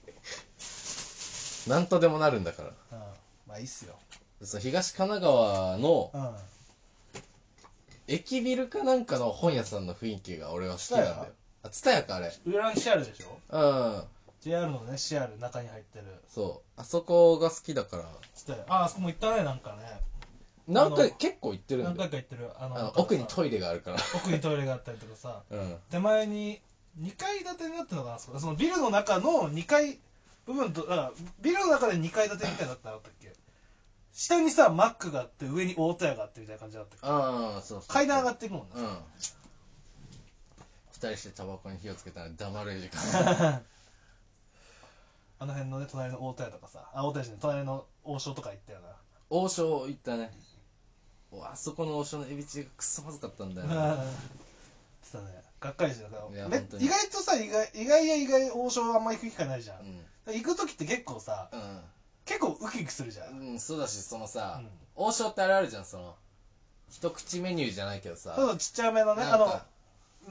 [1.68, 2.72] なんとでもなるんだから。
[3.48, 3.96] まあいいっすよ
[4.42, 6.36] その東神奈川のうん
[8.08, 11.28] 駅ビルかなんかの本屋さんの雰囲気が俺は好きなんだよ。
[11.64, 12.34] あ、ツタヤか、あれ。
[12.46, 13.38] 裏にシアルでしょ？
[13.50, 14.04] うん。
[14.42, 16.82] JR のねシアル中に入ってるそう。
[16.82, 18.04] あそこが好きだから。
[18.36, 20.02] つってああそこも行ったねなんかね
[20.68, 22.10] 何回、あの結構行ってるん何だよ。
[22.10, 23.98] 回か行ってるあのあの奥にトイレがあるから。
[24.16, 25.78] 奥にトイレがあったりとかさ うん。
[25.90, 26.62] 手前に
[27.00, 30.00] 2階建てになってるのかなそこそのビルの中の2階
[30.46, 33.34] 部分とだからビルの中で2階建てみたいになってなかったっけ？
[34.14, 37.08] 下にさマックがあって上に大戸屋があってみたいな感じだったっけ？
[37.08, 37.88] ああ、そうそう。
[37.88, 38.98] 階段上がっていくもんねうん。
[40.92, 43.64] 二人してタバコに火をつけたら黙れる時間。
[45.40, 48.80] あの辺のね隣の大戸屋とかさあ大戸屋じゃない隣の王将とか行ったよ
[49.30, 50.32] 王将行ったね。
[51.36, 53.94] おあそこの王将のエビチリがクソまずかったんだよなな。
[53.96, 54.00] うん
[55.04, 56.18] つったねがっかりしてた
[56.78, 59.80] 意外とさ意外意外や意外王将あんま行く機会ないじゃん、
[60.28, 60.36] うん。
[60.36, 61.56] 行く時って結構さう
[62.26, 63.52] 結構ウキウキするじゃん、ん。
[63.52, 66.16] うん、そうだし、そのさ、うん王将ってあれあるじゃん、その、
[66.88, 68.36] 一口メニューじゃないけどさ。
[68.36, 69.60] そうそうちっちゃめのねあの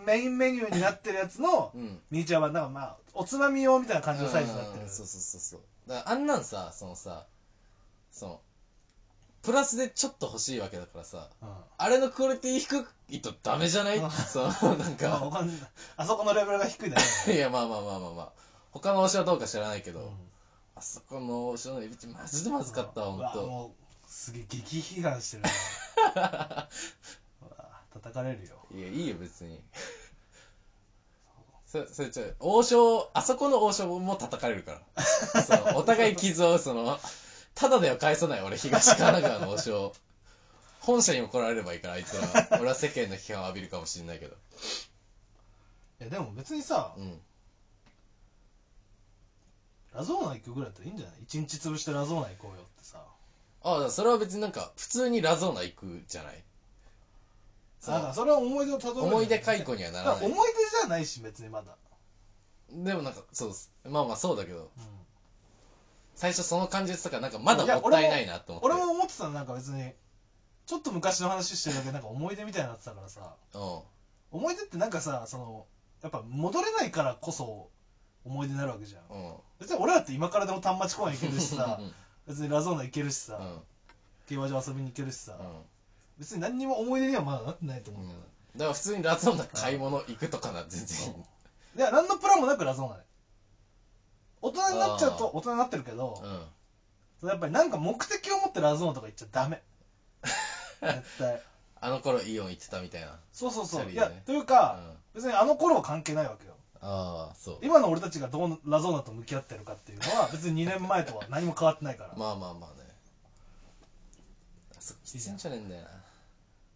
[0.06, 2.00] メインメニューになってるやつの うん。
[2.10, 5.60] ミニチュア版なんかまあおつまみ用みたいな感じのサイズになってるうんそうそうそうそう。
[5.88, 7.26] だからあんなんさ、そのさ、
[8.12, 8.40] その、
[9.42, 11.48] プラスでちょっと欲しいわけだからさ、うん。
[11.76, 13.98] あれのクオリティ低いとダメじゃない？
[13.98, 14.10] うん。
[14.10, 15.56] その、なんまあわか、 かんない。
[15.96, 18.32] あそこのレベルが低いだけいや、まあまあまあまあまあ。
[18.70, 20.30] 他の王将はどうか知らないけど、うん。
[20.76, 23.46] あそこの王将のエビチリマジでまずかったわ、ほんうわと。
[23.46, 23.70] もう
[24.08, 25.42] すげえ激批判してる
[27.92, 28.56] 叩かれるよ。
[28.74, 29.60] いや、いいよ、別に。
[31.66, 35.42] そそれちょ、王将、あそこの王将も叩かれるから。
[35.42, 36.98] そのお互い傷をその、
[37.54, 39.92] ただでは返さない、俺、東神奈川の王将。
[40.80, 42.58] 本社に怒られればいいから、あいつら。
[42.58, 44.34] 俺は世間の批判を浴びるかもしれないけど。
[46.00, 47.20] いやでも別にさうん。
[49.94, 51.16] ラゾーナ行くぐらいだったらいいんじゃない？
[51.22, 53.04] 一日潰してラゾーナ行こうよってさ
[53.62, 56.42] ああ、それは別になんか、普通にラゾーナ行くじゃない？
[57.80, 60.26] そだからそれは思い出をたどる思い出解雇にはならない。
[60.26, 61.76] 思い出じゃないし別にまだ、
[62.70, 63.70] でもなんか、そうっす。
[63.84, 65.01] まあまあそうだけど、うん
[66.14, 68.66] 最初その感じでしたから、なんかまだもったいないなと思って。
[68.66, 69.92] 俺も思ってたのなんか別に
[70.66, 73.80] ちょっと昔の話してるだけでなんか思い出みたいになってたからさうん。
[74.30, 75.66] 思い出ってなんかさその
[76.02, 77.68] やっぱ戻れないからこそ
[78.24, 79.34] 思い出になるわけじゃんうん。
[79.58, 81.92] 別に俺だって今からでも丹町公園行けるしさうん
[82.26, 83.60] 別にラゾーナ行けるしさ、うん。
[84.28, 85.46] 競馬場遊びに行けるしさ、うん。
[86.18, 90.98] 別に何にも思い出にはまだなってないと思ううんけど、だから普通にラゾーナ買い物行くとかな、全然。
[91.76, 93.02] いや何のプランもなくラゾーナで
[94.42, 96.20] 大人になっちゃうと大人になってるけど
[97.22, 97.28] う、ん。
[97.28, 99.62] やっぱりなんか目的を持ってラゾーナとか行っちゃダメ
[100.82, 101.40] 絶対
[101.80, 103.18] あの頃イオン行ってたみたいな。
[103.32, 104.44] そうそうそう、いやといううん。
[104.44, 107.58] か、あ別にあの頃は関係ないわけよあ、そう。
[107.60, 112.88] 今の俺たちがどうラゾーナと向き合ってるかっていうのは 別に2年前とは何も変わってないから、まあまあまあね。
[114.76, 115.88] あそこ喫煙所ねえんだよな。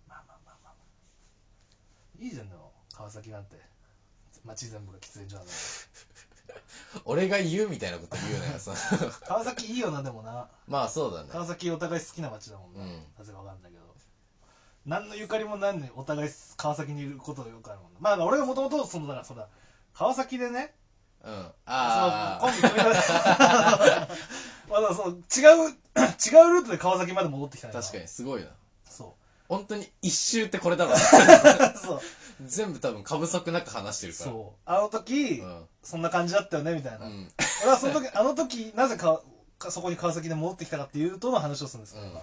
[0.09, 3.61] まあまあまあまあいいじゃんでも川崎なんて
[4.45, 5.53] 街全部が喫煙所なんだ
[7.05, 8.77] 俺が言うみたいなこと言うなよ、その。
[9.27, 10.49] 川崎いいよなでもな。
[10.67, 11.29] まあそうだね。
[11.31, 13.05] 川崎お互い好きな街だもんな、うん。
[13.19, 13.85] なぜかわかんないけど。
[14.85, 17.99] 何のゆかりもなんねお互い川崎にいることがよくあるもんな。
[18.01, 19.49] まあ俺がもともとそのだからそうだ。
[19.95, 20.75] 川崎でね
[21.25, 21.33] うん。
[21.33, 23.09] そあのコンビ組み出し
[24.71, 28.51] まだそう違う 違うルートで川崎まで戻ってきたあ、んや確かにすごいな。
[29.49, 31.69] そ本当に一周ってこれだろうな。
[31.71, 32.01] う そう
[32.45, 34.31] 全部多分過不足なく話してるから。
[34.31, 35.69] そうあの時、うん。
[35.83, 37.33] そんな感じだったよねみたいな、うん。
[37.63, 39.23] 俺はその時あの時なぜか
[39.59, 42.19] かそこに川崎で戻ってきたかっていうとの話をするんですけど、うん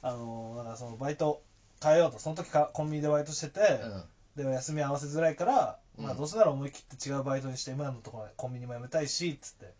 [0.00, 1.42] あのだからそのバイト
[1.82, 4.04] 変えようとその時かコンビニでバイトしてて、うん。
[4.38, 9.74] でも休み合わせづらいからうんまあどうせなら思い切って違うバイトにして今のところコンビニも辞めたいしっつって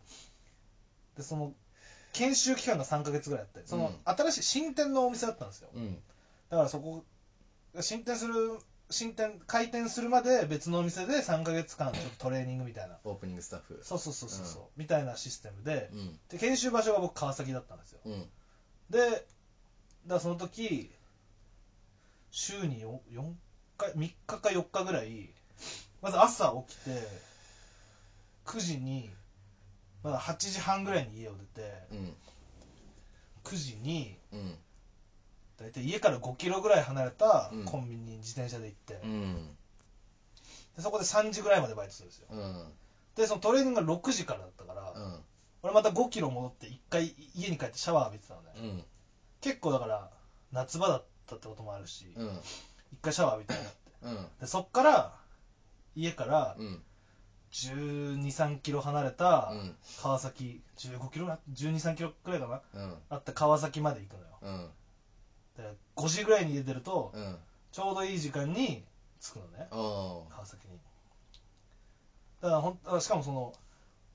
[1.15, 1.53] でその
[2.11, 5.97] 研修期間が3ヶ月ぐらいあってその、うん新しい新店のお店だったんですようん
[6.49, 7.03] だからそこ
[7.79, 8.59] 新店する
[8.91, 12.97] 新店開店するまで別のお店で3ヶ月間ちょっとトレーニングみたいな。
[13.03, 13.79] オープニングスタッフ。
[13.83, 15.89] そうそうそうそうそう、みたいなシステムで。
[15.93, 16.19] うん。
[16.29, 17.99] で研修場所が僕川崎だったんですよ。
[18.05, 18.29] うん。
[18.89, 19.23] でだか
[20.07, 20.89] らその時
[22.31, 23.31] 週に 4, 4
[23.77, 25.29] 回3日か4日ぐらい
[26.01, 27.07] まず朝起きて
[28.45, 29.11] 9時に
[30.03, 32.15] まだ8時半ぐらいに家を出てうん。
[33.43, 34.55] 9時にうん
[35.59, 37.65] 大体家から5キロぐらい離れたうん。
[37.65, 39.55] コンビニに自転車で行って、うん。
[40.75, 42.27] でそこで3時ぐらいまでバイトするんですよ。
[42.29, 42.71] うん。
[43.15, 45.19] でそのトレーニングが6時からだったから、うん。
[45.61, 48.83] 俺また5キロ戻って1回家に帰ってシャワー浴びてたのね、うん。
[49.41, 50.09] 結構だから
[50.53, 52.27] 夏場だったってこともあるし、うん。
[52.27, 52.41] 1
[53.01, 53.77] 回シャワー浴びたいなって。
[54.03, 54.27] うん。
[54.39, 55.13] でそっから
[55.95, 56.83] 家からうん。
[57.51, 59.75] 1 2 3キロ離れたうん。
[60.01, 62.97] 川崎15キロ1 2 3キロくらいかなうん。
[63.09, 64.27] あった川崎まで行くのよ。
[64.41, 64.69] うん
[65.59, 67.35] で5時ぐらいに家出るとうん。
[67.71, 68.83] ちょうどいい時間に
[69.21, 69.67] 着くのね。
[69.71, 70.73] お川崎に。
[72.41, 73.53] だからほんあしかもその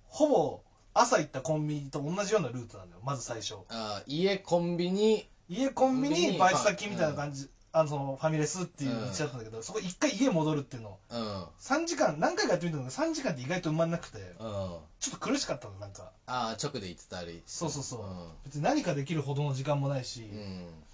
[0.09, 0.61] ほぼ
[0.95, 3.03] 朝行ったコンビニと同じようなルートなんだよ。
[3.05, 3.57] まず最初。
[3.69, 5.29] あー家コンビニ。
[5.49, 10.99] 家コンビコンビニニバイト先みたいな感じ、あのそのファミレスっていう道だったんだけど、そこ一回家戻るっていうの。
[11.11, 11.45] うん。
[11.61, 14.27] 3時間何回かやってみたんだけど3時間って意外と埋まんなくてうん。
[14.39, 14.79] ちょ
[15.09, 16.13] っと苦しかったのなんか。
[16.27, 18.05] ああ直で行ってたりそうそうそう、う
[18.45, 20.85] 別に何かできるほどの時間もないし、んうん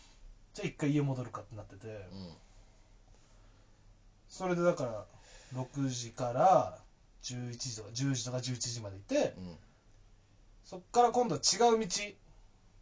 [0.54, 1.86] じゃあ一回家戻るかってなってて。
[1.86, 2.36] うん。
[4.28, 5.04] それでだから
[5.54, 6.78] 6時から
[7.22, 9.56] 11時とか10時とか11時までいてうん。
[10.64, 11.86] そっから今度は違う道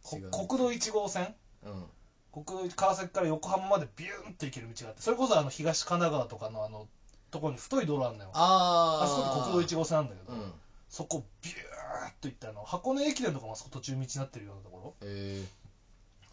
[0.03, 1.33] 国道1号線？
[1.63, 1.85] うん。
[2.31, 6.87] 国道川崎から横浜までビューンって行ける道があってそれこそあの東神奈川とかのあの
[7.31, 8.31] ところに太い道路あるのよ。
[8.33, 10.53] あああそこって国道1号線なんだけど、うん。
[10.87, 14.93] そこビューっと行ってあの箱根駅伝とかもあそこ途中道になってるようなところ。
[15.01, 15.43] え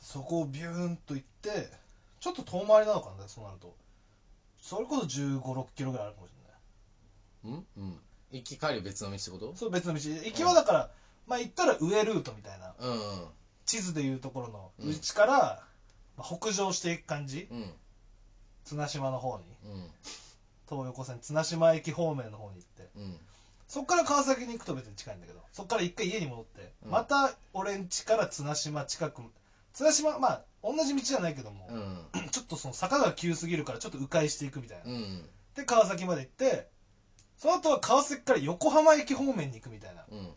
[0.07, 1.69] そこをビューンと行って
[2.21, 3.75] ちょっと遠回りなのかなそうなると。
[4.63, 6.31] それこそ1 5 6キロぐらいあるかもし
[7.45, 7.59] れない。
[7.59, 7.85] ー、うん？
[7.85, 8.01] うん。
[8.31, 9.57] 行き帰り別の道ってこと？
[9.57, 10.01] そう別の道。
[10.01, 10.91] 行きはだから、
[11.27, 12.73] まあ行ったら上ルートみたいな。
[12.79, 13.27] うん。
[13.65, 14.91] 地図でいうところのうん。
[14.91, 15.63] 内から、
[16.17, 17.49] まあ北上していく感じ。
[17.51, 17.73] うん。
[18.65, 19.45] 綱島の方に。
[19.65, 19.91] うん。
[20.69, 22.89] 東横線綱島駅方面の方に行って。
[22.97, 23.17] うん。
[23.69, 26.91] そっから川崎に行くと別に近いんだけどそっから一回家に戻って、うん。
[26.93, 29.23] また俺ん家から綱島近く
[29.77, 32.07] 綱島まあ同じ道じゃないけども、うん。
[32.33, 35.29] ちょっとその坂が急すぎるからちょっと迂回していくみたいな、うん。
[35.55, 36.69] で川崎まで行って
[37.37, 40.33] その後は川崎から横浜駅方面に行くみたいなうん。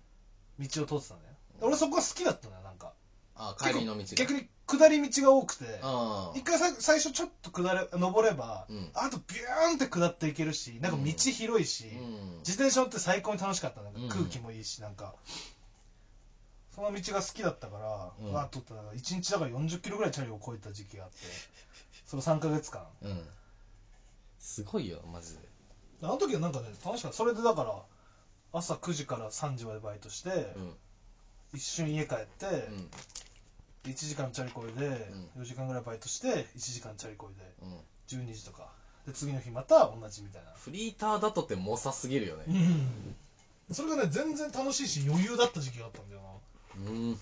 [0.60, 1.34] 道を通ってたんだよ。
[1.62, 2.92] で俺そこが好きだったのよなんか。
[3.36, 4.06] あ帰りの道が。
[4.16, 6.34] 逆に下り道が多くてあ。
[6.36, 8.92] 一回さ最初ちょっと下れ登れば、うん。
[8.94, 12.38] あとビューンって下っていけるしなんか道広いし、うん。
[12.40, 13.82] 自転車乗って最高に楽しかった。
[13.82, 14.10] なんかうん。
[14.10, 15.16] 空気もいいしなんか
[16.80, 18.34] その道が好きだったから、うん。
[18.34, 21.18] わーっと1日だから40キロぐらいチャリを超えた時期があって
[22.08, 22.88] その3ヶ月間。
[23.02, 23.28] うん。
[24.40, 25.40] すごいよマジで。
[26.04, 27.18] あの時はなんかね楽しかった。
[27.18, 27.84] それでだから
[28.54, 30.78] 朝9時から3時までバイトして、うん。
[31.54, 32.92] 一瞬家帰って、うん。
[33.84, 37.80] 1時間チャリこいで、4時間ぐらいバイトして1時間チャリこいでうん。
[38.08, 38.72] 12時とか。
[39.06, 40.52] で次の日また同じみたいな。
[40.52, 42.46] フリーターだとって猛者すぎるよね。
[42.48, 43.16] うん。
[43.74, 46.30] それがね全然楽しいし余裕だった時期があったんだよな
[46.78, 47.20] うん。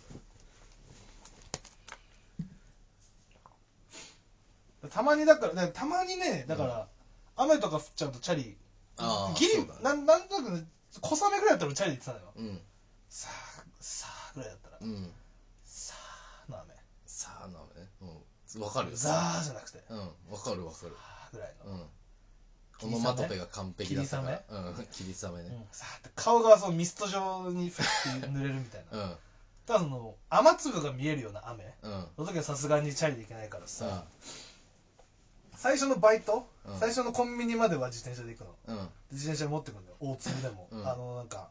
[4.89, 6.87] たまにだからねたまにねだから、
[7.35, 8.57] 雨とか降っちゃうとチャリ。
[8.97, 10.63] ああギリなんなんとなくね
[11.01, 12.61] 小雨ぐらいだったら俺チャリで行ってたのようん。
[13.09, 15.11] さあさあぐらいだったら、うん。
[15.65, 15.93] さ
[16.47, 16.73] あの雨。
[17.05, 17.89] さあなのね。
[18.01, 18.61] うん。
[18.61, 18.95] わかるよ。
[18.95, 19.83] ザーじゃなくて。
[19.89, 19.99] うん。
[20.31, 20.93] わかるわかる。
[21.31, 21.81] ぐらいの、うん。
[22.83, 24.87] オノマトペが完璧だったからうん。
[24.91, 25.49] 霧雨うん。
[25.49, 27.85] ねさあって顔がそのミスト状にふっ
[28.21, 28.97] て濡れるみたいな。
[28.97, 29.15] うん
[29.67, 31.75] ただその雨粒が見えるような雨。
[31.83, 32.05] うん。
[32.15, 34.05] その時はさすがにチャリで行けないからさ、
[35.57, 36.79] 最初のバイト、うん。
[36.79, 38.55] 最初のコンビニまでは自転車で行くの。
[38.67, 38.77] うん。
[38.77, 39.97] うんで自転車持ってくんだよ。
[39.99, 40.87] 大粒でも、うん。
[40.89, 41.49] あのなんか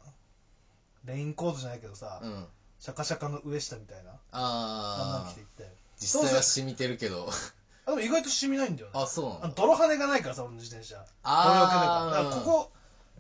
[1.05, 2.47] レインコートじゃないけどさ、うん。
[2.81, 4.05] シャカシャカの上下みたいな。
[4.05, 5.75] だんだんああ着ていって。
[5.99, 7.29] 実際は染みてるけど。
[7.87, 8.93] あでも意外と染みないんだよね。
[8.95, 11.05] あそうなんだあの泥跳ねがないからさ俺の自転車。
[11.23, 11.49] あー。
[11.49, 12.25] 泥よけだから。
[12.25, 12.73] だからここ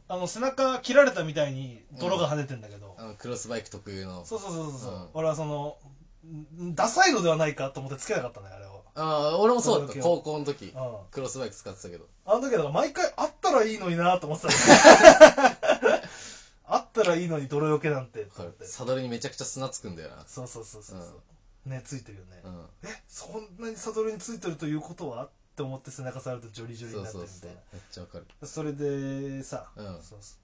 [0.08, 4.24] あの背中切られたみたいに泥が跳ねてんだけど、あのクロスバイク特有の。
[4.24, 4.96] そうそうそうそう、う。
[4.96, 5.08] ん。
[5.14, 5.76] 俺はその
[6.26, 10.00] んダサいのではないかと思ってつけなかったねあれをああ俺もそうだった。
[10.00, 10.66] 高校の時。
[10.66, 10.96] うん。
[11.10, 12.06] クロスバイク使ってたけど。
[12.24, 14.52] あの時はだから毎回あったらいいのになと思ってた
[16.68, 18.64] あったらいいのに泥よけなんてと思って。
[18.64, 20.24] サドルにめちゃくちゃ砂つくんだよな。
[20.26, 21.04] そうそうそうそうそ
[21.66, 22.66] う、ねついてるよね、うん。
[22.84, 27.56] えそんなにサドルについてるということはって思って背中触るとジョリジョリになってるみたいな。
[27.72, 28.26] めっちゃわかる。
[28.46, 29.84] それでさ、うん。
[30.02, 30.34] そうそ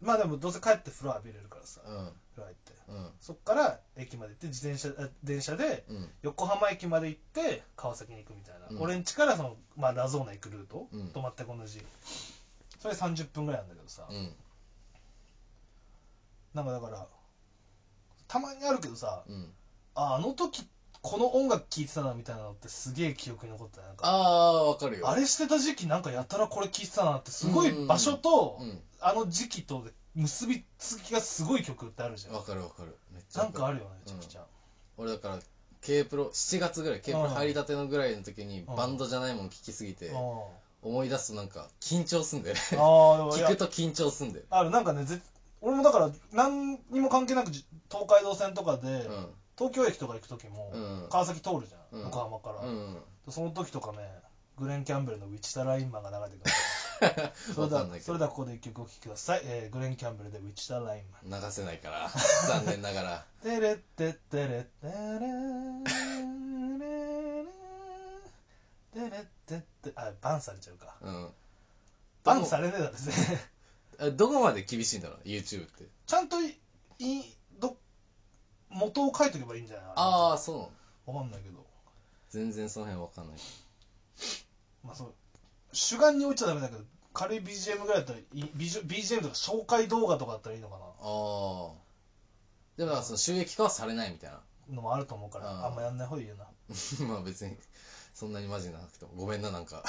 [0.00, 0.06] う。
[0.06, 2.12] まあでもどうせ帰って風呂浴びれるからさうん。
[2.36, 2.72] 風呂入って。
[2.86, 3.10] うん。
[3.20, 6.08] そっから駅まで行って自転車あ電車でうん。
[6.22, 8.80] 横浜駅まで行って川崎に行くみたいな、うん。
[8.80, 11.08] 俺ん家からその、まあ、ラゾーナ行くルート、うん。
[11.08, 11.84] と全く同じ
[12.78, 14.32] それ30分ぐらいなんだけどさ、うん。
[16.54, 17.08] なんかだから
[18.28, 19.52] たまにあるけどさうん。
[19.96, 20.64] ああの時
[21.02, 24.06] この音楽聴いてたなみたいなのってすげえ記憶に残ってなんか。
[24.06, 25.08] ああわかるよ。
[25.08, 32.34] あれしてた時期なんかやたらこれ聴いてたなってすごい場所とうんあの時期とで結びつきがすごい曲ってあるじゃん。
[32.34, 32.96] わかるわかる。
[33.12, 34.44] めっちゃなんかあるよねめちゃくちゃ、
[34.96, 35.38] 俺だから
[35.82, 38.76] K プロ7月ぐらい K プロ入りたてのぐらいの時にうん。
[38.76, 40.40] バンドじゃないもん聴きすぎてうん。
[40.80, 42.60] 思い出すとなんか緊張すんだよね。
[42.72, 44.44] あ聞やくと緊張すんだよ。
[44.50, 44.70] ある。
[44.70, 45.20] なんかねぜ
[45.60, 49.26] 俺もだから何にも関係なくじ東海道線とかで、うん
[49.58, 51.06] 東京駅とか行く時も、うん。
[51.10, 52.04] 川崎通るじゃん、うん。
[52.04, 53.02] 横浜から、うん。
[53.28, 53.98] その時とかね
[54.56, 56.52] グレン・キャンベルの「ウィチタ・ラインマン」が流れてくる。
[57.54, 58.06] それでかんないけど。
[58.06, 62.08] それではここで一曲お聴きください、えーグレン・キャンベルで「ウィチタ・ラインマン」流せないから。
[62.48, 63.24] 残念ながら。
[63.42, 64.86] テレッテッテレッテ
[65.24, 65.28] レ
[68.92, 71.32] テレッテッテあバンされちゃうかうん
[72.24, 73.48] バンされねえだろですね
[74.00, 76.48] あどこまで厳しいんだろう YouTube ってちゃんとい
[76.98, 77.37] いど
[78.70, 81.18] 元を書いとけばいいんじゃないああそうなの？
[81.18, 81.64] わかんないけど。
[82.30, 83.36] 全然その辺わかんない。
[84.84, 85.14] まあそう。
[85.72, 86.82] 主眼に置いちゃダメだけど
[87.14, 88.42] 軽い BGM ぐらいだったらいい。
[88.56, 90.84] BG BGM とか紹介動画とかだったらいいのかな。
[90.84, 90.92] ああ
[92.76, 94.40] でもなんかその収益化はされないみたいな。
[94.70, 95.66] のもあると思うからあー。
[95.66, 96.44] あんまやんない方がいいよな、
[97.08, 97.56] まあ別に
[98.12, 99.82] そんなにマジなくてもごめんななんか。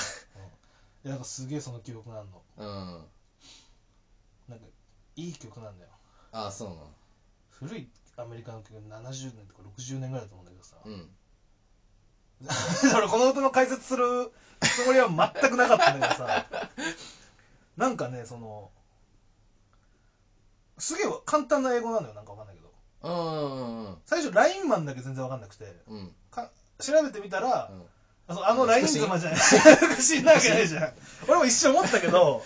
[1.04, 2.42] いやなんかすげえその記憶なんの。
[2.58, 3.06] うん。
[4.48, 4.66] なんか
[5.18, 5.92] いい曲なんだよ。
[6.32, 6.88] ああそうなの？
[7.50, 7.90] 古い
[8.22, 11.10] アメリカの曲70年とか60年ぐらいだと思うんだけどさ、うん。
[12.96, 16.46] 俺 この歌の解説するつもりは全くなかったんだけどさ。
[17.78, 18.72] なんかねその
[20.78, 22.70] すげえ簡単な英語なのよなんかわかんないけど。
[24.06, 25.82] 最初ラインマンだけ全然わかんなくて。
[25.88, 26.16] うん。
[26.32, 27.86] か調べてみたら、うん。
[28.28, 29.40] あのラインズマじゃない。
[29.40, 30.94] 福祉 なわけないじゃん。
[31.28, 32.44] 俺も一瞬思ったけど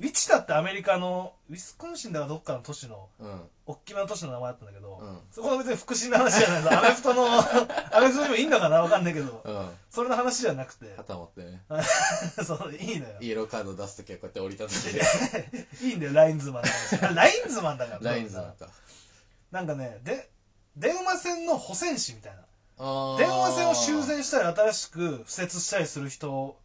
[0.00, 3.40] ウィチタってアメリカのウィスコンシンだかどっかの都市のうん。
[3.66, 5.18] 大きめの都市の名前だったんだけど、うん。
[5.30, 6.62] そこの別に福祉の話じゃない。
[6.62, 8.80] のアメフトの アメフトにもいいんだかな？
[8.80, 9.42] わかんないけど。
[9.44, 9.70] うん。
[9.90, 10.94] それの話じゃなくて。
[10.96, 11.62] 肩持ってね。
[12.46, 13.14] そういいのよ。
[13.20, 18.68] イエローカード出すときはこうやって折りたたきで いいんだよラインズマンの話あラインズマンだからラインズなんか。
[19.50, 20.30] なんかねで
[20.76, 22.42] 電話線の補選士みたいな。
[22.78, 23.18] あー。
[23.18, 26.56] 電話線を修繕したり新しく敷設したりする人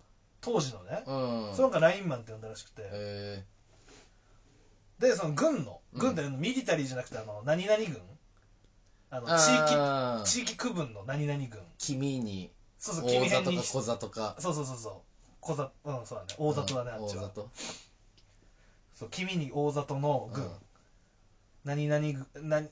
[0.44, 1.56] 当時のね、うん。
[1.56, 3.46] そのがラインマンって呼んだらしくて、え
[5.00, 6.00] でその軍のうん。
[6.00, 8.02] 軍ってミリタリーじゃなくてあの何々軍。
[9.10, 11.62] あのー、地域地域区分の何々軍。
[11.78, 14.36] 君にそうそう大座とにか小座とか。
[14.40, 14.94] そうそうそうそう。
[15.40, 16.36] 小座うんそうだね。
[16.38, 17.24] 大里だね、うんあっちは。
[17.24, 17.50] 大座と。
[18.96, 20.52] そう君に大里の軍、うん。
[21.64, 22.26] 何々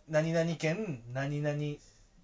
[0.10, 1.58] 何々県何々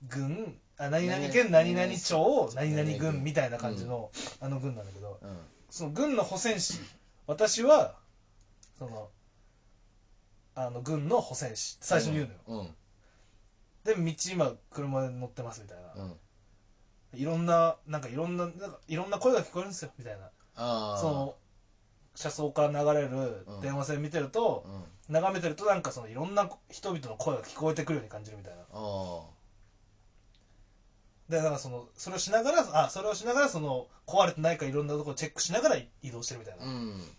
[0.09, 5.37] 軍あ何々県何々町何々軍みたいな感じの、あの軍なんだけどうん。
[5.69, 6.79] その軍の補選士
[7.25, 7.95] 私は
[8.77, 9.09] その
[10.55, 14.05] あの軍の補選士って最初に言うのよ、うん。
[14.05, 17.19] で道今車で乗ってますみたいな、うん。
[17.19, 20.25] いろんななんかいろんななんかいろんな声が聞こえるんですよみたいな。
[20.55, 21.35] ああその
[22.15, 23.61] 車窓から流れるうん。
[23.61, 25.13] 電話線見てると、うん。
[25.13, 28.61] 眺めてるとなんかそのいろんな人々の声が聞こえてくるように感じるみたいな。
[28.71, 29.36] あで
[31.29, 37.15] だからそのそれをしながらあそれをしながらその壊れてないかいろんなところチェックしながら移動してるみたいな,、あうん。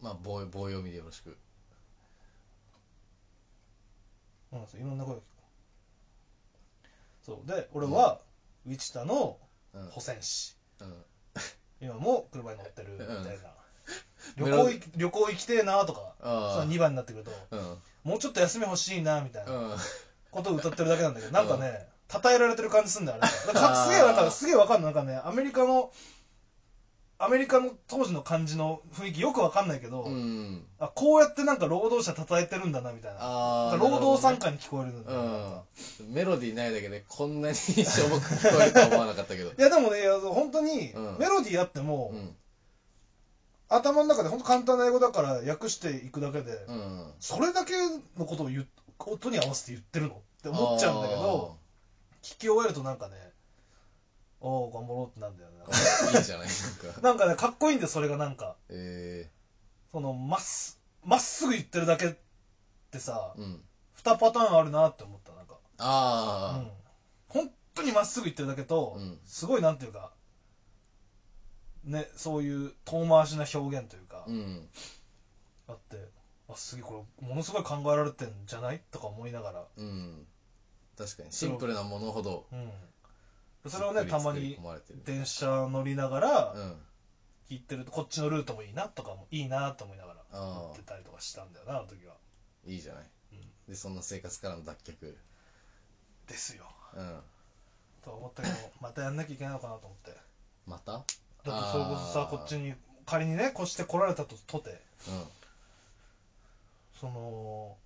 [0.00, 1.36] まあ棒棒読みでよろしく。
[4.52, 5.28] うん、そういろんな声が聞こ
[6.84, 6.88] え
[7.24, 8.20] そうで俺は、
[8.66, 9.38] ウィチタの
[9.72, 9.86] うん。
[9.88, 11.04] 補選士うん
[11.80, 13.32] 今も車に乗ってるみたいな、うん
[14.36, 19.52] 旅行行き旅行行きてえなとかあその2番になってくるとうんもうちょっと休み欲しいなみたいな。
[19.52, 19.76] うん。
[20.30, 24.92] ことを歌ってるだけなんだけどなんかね称えられてる感じすんだよあれだからすげえなんか すげえわかんない。
[24.92, 25.90] なんかねアメリカの
[27.18, 30.66] アメリカの当時の感じの雰囲気よくわかんないけど、うん。
[30.80, 33.18] あこうやってなんか労働者称えてるんだなみたいな。
[33.20, 35.52] ああ労働参加に聞こえるんだよ、なんうん。
[35.58, 35.62] か
[36.00, 39.50] メロディーないだけでこんなにしょぼく聞こえるとは思わなかったけど。
[39.50, 41.18] いやでもねいや本当にうん。
[41.18, 42.36] メロディーあっても、うん
[43.74, 47.12] 頭の中で本当簡単な英語だから訳していくだけで、うん。
[47.20, 47.72] それだけ
[48.18, 48.66] のことを言う
[49.06, 50.14] 音に合わせて言ってるの？
[50.14, 51.56] って思っちゃうんだけど
[52.22, 53.14] 聞き終えるとなんかね
[54.40, 55.56] おお頑張ろうってなんだよね。
[55.64, 57.00] あーいいじゃないなんか。
[57.02, 58.56] なんかねかっこいいんだよそれがなんか。
[58.68, 59.30] え
[59.92, 62.14] そのまっすまっすぐ言ってるだけっ
[62.90, 63.64] てさえうん。
[64.02, 66.72] 2パターンあるなって思ったなんか、あうん、
[67.28, 69.20] 本当にまっすぐ行ってるだけと、うん。
[69.24, 70.10] すごいなんていうか
[71.84, 74.68] ねそういう遠回しな表現というか、うん。
[75.68, 75.96] あって
[76.48, 78.80] あすげえこれものすごい考えられてんじゃない？
[78.90, 80.26] とか思いながら、うん。
[80.96, 82.44] 確かにシンプルなものほど。
[82.52, 82.70] うん、
[83.68, 84.56] それをねたまに
[85.04, 86.76] 電車乗りながらうん。
[87.50, 92.14] 聞いてるとこっちのルートもいいなとかもいいなと思いながらあ乗ってたりとかしたんだよなあの時は、
[92.64, 93.04] いいじゃない。
[93.32, 95.14] うん、でそんな生活からの脱却。
[96.26, 96.64] ですよ。
[96.94, 97.20] うん。
[98.02, 100.16] とは思ったけどまたやんなきゃいけないのかなと思って。
[100.66, 101.02] また？
[101.44, 102.74] だってそれこそさこっちに
[103.06, 104.70] 仮にね越して来られたととて。
[104.70, 105.42] うん。
[107.02, 107.76] その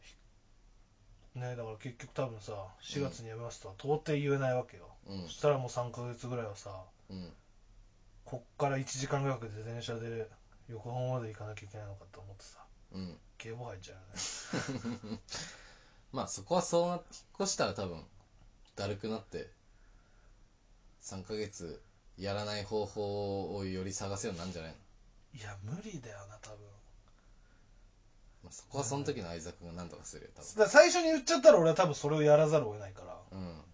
[0.00, 2.52] ひねだから結局多分さ
[2.82, 5.22] 4月に辞めますとは到底言えないわけよ、うん。
[5.24, 6.70] そしたらもう3ヶ月ぐらいはさ
[7.10, 7.30] うん。
[8.24, 10.26] こっから1時間ぐらいかけて電車で
[10.68, 13.18] 横浜まで行かなきゃいけないのかと思ってさうん。
[13.36, 15.18] 警棒入っちゃうよね。
[16.12, 17.02] まあそこはそうな引っ
[17.42, 18.02] 越したら多分
[18.76, 19.50] だるくなって
[21.02, 21.82] 3ヶ月
[22.20, 24.76] やらない方法をより探すようになるんじゃないの、
[25.40, 26.58] いや無理だよな多分。
[28.42, 33.16] まあ、そこはその時の相沢君が何とかするよ多だから最初に言っちゃったら俺は多分それをやらざるを得ないから。
[33.30, 33.64] 分うん。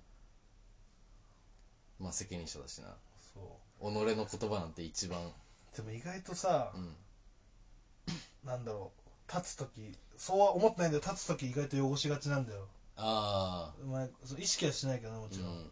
[1.99, 2.97] まあ責任者だしな。
[3.35, 3.91] そう。
[3.91, 5.33] 己の言葉なんて一番。
[5.77, 6.97] でも意外とさう、ん。
[8.45, 8.93] なんだろ
[9.29, 11.03] う立つ時そうは思ってないんだよ。
[11.05, 12.67] 立つ時意外と汚しがちなんだよ。
[12.97, 15.71] あお前そう意識はしないけどなもあちろん、うん。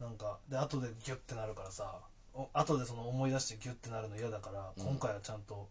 [0.00, 2.00] なんかで後でギュッてなるからさ。
[2.02, 2.09] お
[2.52, 4.84] 後でその思い出してギュッてなるの嫌だから、うん。
[4.84, 5.68] 今回はちゃんと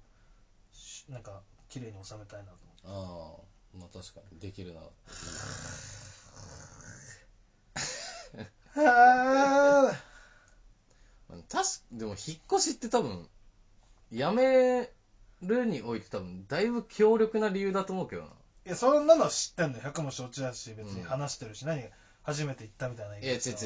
[0.74, 3.44] しなんか綺麗に収めたいなと思って。
[3.76, 4.40] ああまあ確かに。
[4.40, 4.82] できるな。
[8.76, 9.92] あ
[11.30, 13.28] まあ確かでも引っ越しって多分
[14.12, 14.92] やめ
[15.42, 18.28] るにおいて多分だいぶ強力な理由だと思うけどな。
[18.66, 19.84] いやそんなのは知ってんのよ。
[19.84, 21.84] 100も承知だし別に話してるし、何
[22.24, 23.58] 初めて行ったみたいないや違う違う違う違う。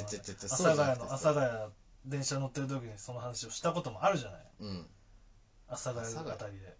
[0.46, 1.72] 阿佐ヶ谷の阿佐ヶ谷
[2.06, 4.42] 電車乗ってる時にその話をしたこともあるじゃない。
[4.62, 4.88] うん。
[5.68, 6.76] 阿佐ヶ谷あたりで。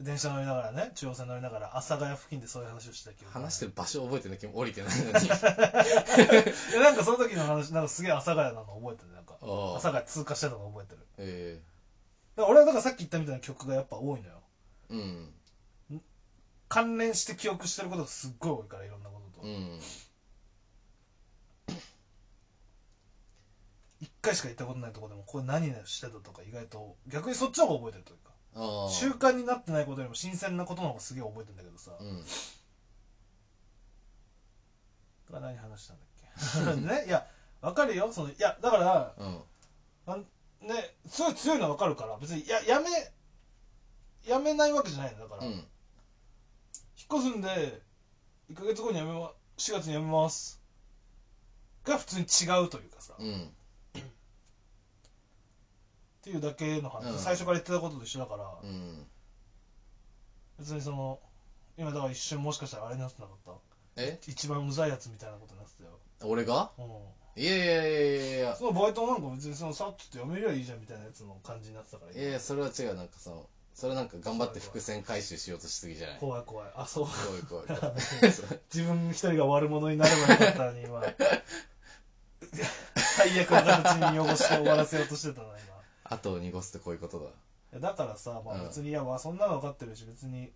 [0.00, 5.26] 電車乗りながらね中央線乗りながら阿佐ヶ谷付近でそういう話をした記憶話してる場所覚えてないけど降りてないのに。
[5.26, 9.12] いやなんかその時の話なんかすげえ阿佐ヶ谷なの覚えてる。
[9.12, 11.06] なんかあ阿あ佐ヶ谷通過してたの覚えてる。
[11.18, 11.62] え
[12.36, 14.42] だから俺はだからさっき言ったみたいな曲がやっぱ多いのよ。
[14.90, 16.02] えうん。
[16.68, 19.46] 関連して記憶してることがすっごい多いからいろんなことと。
[19.46, 19.80] うん
[24.22, 28.32] 回しか行ったことないとこでもこれ何してたとか意外と逆にそっちの方が覚えてるというか。
[28.90, 32.24] 習慣になってないことよりも新鮮なことの方がすげえ覚えてるんだけどさ、うん。
[35.30, 36.80] だから何話したんだっけ？
[36.80, 37.26] ねいや
[37.60, 38.12] わかるよ。
[38.12, 39.24] そのいやだからう
[40.16, 40.26] ん。
[40.66, 42.90] ねすごい強いのはわかるから別にややめ
[44.24, 45.20] やめないわけじゃないの。
[45.20, 45.52] だから、うん。
[45.52, 45.64] 引っ
[47.12, 47.80] 越すんで
[48.50, 50.58] 1ヶ月後にやめま4月にやめます。
[51.84, 53.54] が普通に違うというかさ、っうん
[56.22, 57.18] ていうだけの話、うん。
[57.18, 59.06] 最初から言ってたことと一緒だから、うん。
[60.58, 61.20] 別にその
[61.76, 63.52] 今だから一瞬もしかしたらあれになってなかった。
[64.02, 64.18] え？
[64.26, 65.90] 一番うざいやつみたいなことになってたよ、
[66.24, 66.70] 俺が？
[66.78, 68.56] うん、いやいやいやいやいや。
[68.56, 72.12] そのバイトなんか別にそのさっとやめりゃいいじゃんみたいなやつの感じになってたから。
[72.12, 72.94] いやいやそれは違う。
[72.94, 76.18] なんかそのそれなんか頑張って伏線回収しようとしすぎじゃない？
[76.18, 76.70] 怖い怖い。
[76.74, 77.06] あそう。
[77.06, 77.80] 怖い怖い。
[77.80, 77.94] 怖 い
[78.74, 81.00] 自分一人が悪者になればよかったのに今。
[83.16, 85.67] 最悪な形に汚して終わらせようとしてたな今
[86.10, 87.26] 後を濁すってこういうことだ。
[87.26, 87.30] い
[87.74, 88.68] やだからさ、まあ、うん。
[88.68, 90.50] 別に、いやまあそんなの分かってるし別に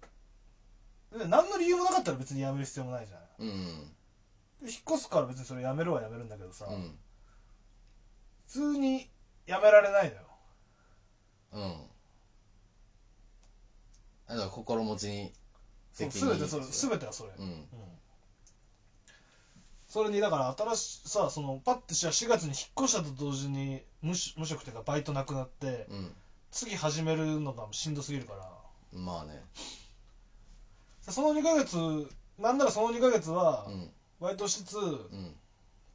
[1.12, 3.20] で何の理由もなかったら別にやめる必要もないじゃん。
[3.38, 3.92] うん。
[4.62, 6.98] で引っ越すから別にそれやめるはやめるんだけどさ、うん。
[8.46, 9.06] 普通に
[9.46, 10.20] やめられないのよ。
[11.52, 11.86] うん。
[14.28, 15.32] あだから心持ちに
[15.92, 17.44] そう責任全てそれ全てはそれ、うん。
[17.44, 17.66] うん
[19.92, 26.14] それにだから新しさそのパッてし4月に引っ越したと同時に無し無職っていうかバイトなくなってうん。
[26.50, 28.48] 次始めるのがしんどすぎるから。
[28.98, 29.44] まあね。
[31.10, 33.90] その2ヶ月なんならその2ヶ月はうん。
[34.18, 34.80] バイトしつつう
[35.14, 35.36] ん。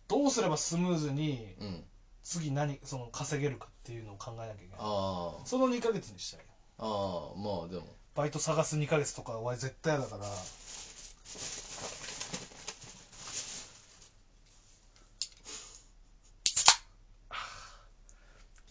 [0.07, 1.83] どうすればスムーズにうん。
[2.21, 4.77] 次何その稼げるかっていうのを考えなきゃいけない。
[4.77, 5.45] ああ。
[5.45, 6.39] その2ヶ月にしたい。
[6.77, 7.87] ああまあでも。
[8.13, 10.25] バイト探す2ヶ月とかは絶対嫌だから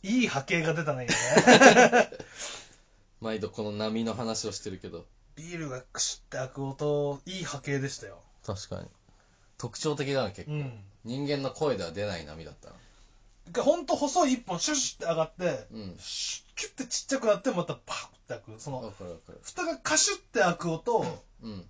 [0.07, 2.11] いい波形が出たね今ね。
[3.21, 5.05] 毎度この波の話をしてるけど。
[5.35, 8.23] ビールがクシュって開く音いい波形でしたよ。
[8.45, 8.89] 確かに。
[9.59, 10.85] 特徴的だな結構、うん。
[11.05, 13.63] 人間の声では出ない波だったな。
[13.65, 15.97] ほんと細い一本シュッシュって上がってうん。
[15.99, 18.61] シュッキュッてちっちゃくなってまたパッて開く。
[18.61, 18.95] その
[19.43, 21.05] 蓋がカシュッて開く音
[21.43, 21.69] うん。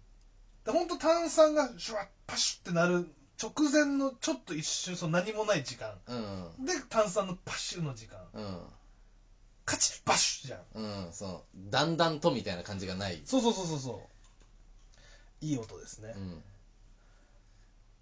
[0.64, 3.08] でほんと炭酸がシュワッパシュッてなる
[3.42, 6.64] 直前のちょっと一瞬その何もない時間うん。
[6.64, 8.60] で炭酸のパシュの時間うん。
[9.64, 11.12] カチッバシュじゃんうん。
[11.12, 11.70] そう。
[11.70, 13.20] だんだんとみたいな感じがない。
[13.24, 14.08] そうそうそうそうそ
[15.42, 16.42] ういい音ですね、うん。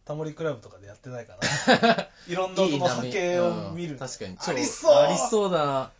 [0.05, 4.39] タモリクラブとかでやってないかな いろんな音の波形を見る、うん確かに。
[4.39, 5.91] ありそうありそうだな。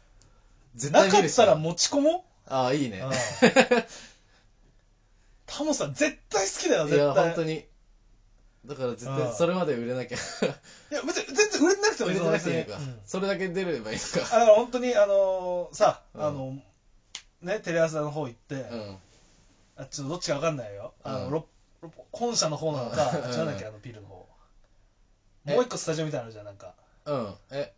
[0.77, 3.01] 絶なか対見るしたら持ち込もああ、いいうね。
[3.01, 3.13] うん
[5.47, 7.65] タモさん絶対好きだよいや、本当に。
[8.67, 9.33] だから絶対、うん。
[9.35, 10.17] それまで売れなきゃ。
[10.17, 10.21] い
[10.95, 13.01] や別に全然売れてなくても売れてなくていいのかその別にうん。
[13.07, 14.35] それだけ出ればいいのか。
[14.35, 16.23] あだから本当にあのーさ、うん。
[16.25, 16.59] あの
[17.43, 18.97] ねテレ朝の方行って、うん。
[19.77, 21.31] あっちのどっちか分かんないよ、あのうん。
[21.33, 21.47] ろ
[21.83, 23.25] ろ本社の方なのか、うん。
[23.25, 24.27] あっちなんだっけあのビルの方。
[25.47, 25.55] え？
[25.55, 26.75] もう一個スタジオみたいなのあるじゃんなんか。
[27.05, 27.35] うん。
[27.51, 27.71] え、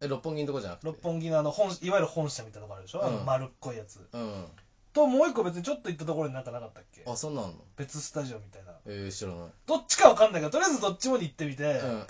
[0.00, 0.86] え、六本木のとこじゃなくて？
[0.86, 3.24] 六本木のあの本いわゆる本社みたいなとこあるでしょ、あのうん。
[3.24, 4.06] 丸っこいやつ。
[4.12, 4.44] うん。
[4.98, 7.04] ともう一個別にちょっと行ったところになんかなかったっけ？
[7.06, 7.54] あ、そんなんの？
[7.76, 8.72] 別スタジオみたいな。
[8.86, 9.48] えー、知らない。
[9.66, 12.06] どっちか分かんないけどとりあえずどっちもに行ってみて、うん。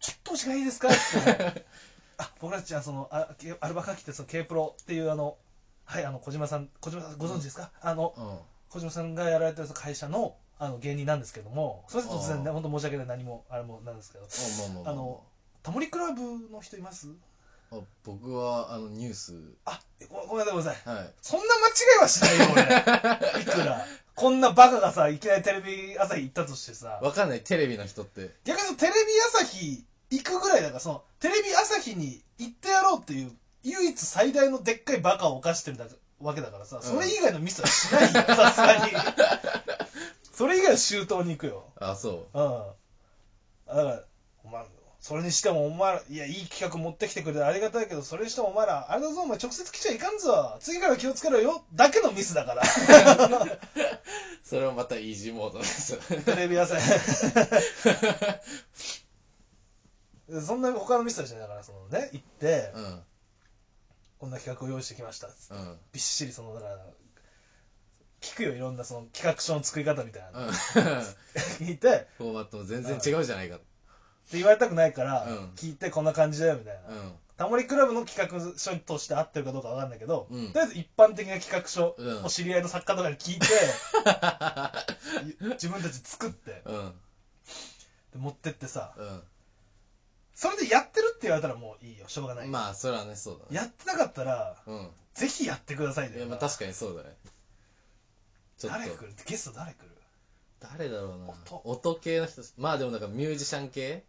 [0.00, 0.88] ちょっとお時間いいですか？
[0.88, 1.64] って。
[2.18, 5.36] あ僕たちはそのあけアルバカキってその K プロっていうあの
[5.84, 8.38] はいあの小島さん小島さんご存知ですか、あのうん。
[8.70, 14.26] 小島さんがやられてる会社のあの芸人なんですけどもそれ突然ね本当申し訳ない何もあれもなんですけど。
[14.84, 15.22] あの
[15.64, 16.20] タモリクラブ
[16.50, 17.08] の人います？
[17.72, 19.34] あ僕は、あの、ニュース。
[19.64, 20.96] あごごめんなさいごめんなさい。
[20.96, 21.12] はい。
[21.22, 23.42] そんな間違いはしないよ俺。
[23.42, 23.86] いくら。
[24.14, 27.00] こんなバカがさいきなりテレビ朝日行ったとしてさ。
[27.02, 28.30] わかんない、テレビの人って。
[28.44, 28.96] 逆にテレビ
[29.34, 35.86] 朝日行くぐらいだからそのテレビ朝日に行ってやろうっていう唯一最大のでっかいバカを犯してるだ
[36.20, 38.92] わけだからさ、それ以外のミスはしないよ さすがに。
[40.32, 41.64] それ以外は周到に行くよ。
[41.80, 42.38] あ、そう。
[42.38, 42.42] ん。
[43.66, 44.02] だから
[44.44, 44.64] お前
[45.04, 52.64] それにしてもお前らいやいい企画持ってきてくれてありがたいけどそれにしてもお前らあれだぞお前直接来ちゃいかんぞ次から気をつけろよだけのミスだからう。
[54.42, 55.98] それはまたイージーモードです。
[56.24, 56.82] テレビ朝日
[60.40, 63.02] そんな他のミスはしないだからそのね行って、うん。
[64.20, 65.78] こんな企画を用意してきましたうん。
[65.92, 66.78] びっしりそのだから
[68.22, 70.52] 聞くよいろんなその企画書の作り方みたいなのうん。
[71.60, 73.60] 聞いてフォーマットも全然違うじゃないか。
[74.28, 77.12] って言われたくないからうん聞いてこんな感じだよみたいな、うん。
[77.36, 83.46] タモリクラブの企画書として合ってるかどうかわかんないけど、うんとりあえず一般的な企画書うんを知り合いの作家とかに聞いて、
[85.54, 86.94] 自分たち作ってうん。
[88.12, 89.02] で持ってってさう
[90.34, 92.50] それでやってるって言われたらもういいよしょうがない、ん。
[92.50, 93.56] まあ、それはね、そうだね。
[93.56, 94.90] やってなかったらうん。
[95.14, 97.16] ぜひやってくださいだいや、よまあ確かにそうだね。
[98.58, 98.90] ちょっと誰。
[98.90, 99.14] が来る？
[99.26, 99.90] ゲスト誰来る？
[100.60, 101.30] 誰だろうな。
[101.50, 102.42] 音音系の人。
[102.56, 104.04] まあでもなんかミュージシャン系？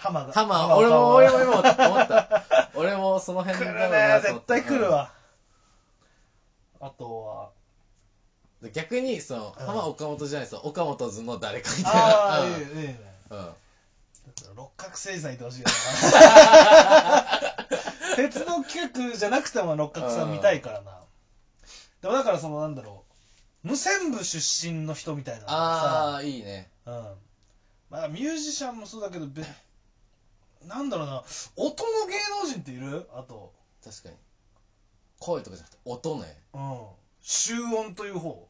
[0.00, 2.42] ハマがハマー、ハ俺も、ハ俺も今思った。
[2.74, 4.90] 俺もその辺だろうなね絶と思った対来る。
[4.90, 5.12] わ、
[6.80, 7.50] あとは
[8.62, 12.46] うん逆に、その、うん浜岡本じゃないです岡本図の誰かみたいああな。
[12.46, 13.50] いいねいいねうん。
[14.56, 15.72] 六角星座いてほしいよな
[18.16, 21.00] 鉄道企画じゃなくても六角さん見たいからな
[22.00, 23.04] でもだからそのなんだろ
[23.64, 26.70] う無線部出身の人みたいなああ、いいね。
[26.86, 27.04] さ、うん
[27.90, 29.42] まあ、ミュージシャンもそうだけどべ
[30.66, 31.22] なんだろうな。
[31.56, 33.08] 音の芸能人っている？
[33.14, 33.52] あと。
[33.82, 34.14] 確かに。
[35.18, 36.36] 声とかじゃなくて、音ね。
[36.52, 36.86] うん。
[37.22, 38.46] 集音という方。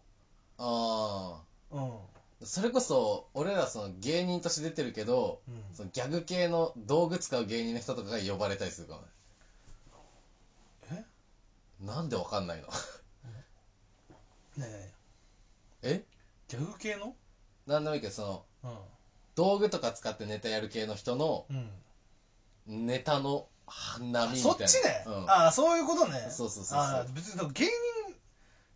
[0.58, 1.40] あ
[1.70, 1.94] うん。
[1.94, 1.98] あ。
[2.42, 5.62] それこそ、俺らその芸人として出てるけど、うん。
[5.72, 9.06] そのギャグ系の道具使う芸人の人とかが呼ばれたりするかもね。
[10.92, 11.84] え？
[11.84, 12.66] なんでわかんないの？
[14.56, 14.92] ねえ。
[15.82, 16.02] え？
[16.48, 17.14] ギャグ系の？
[17.66, 18.70] なんでもいいけど、その、うん。
[19.36, 21.70] 道具とか使ってネタやる系の人のうん
[22.66, 24.36] ネタの波みたいな。
[24.36, 25.30] そっちね、うん。
[25.30, 26.28] ああそういうことね。
[26.30, 26.78] そうそうそうそう。
[26.78, 27.70] ああ別に芸人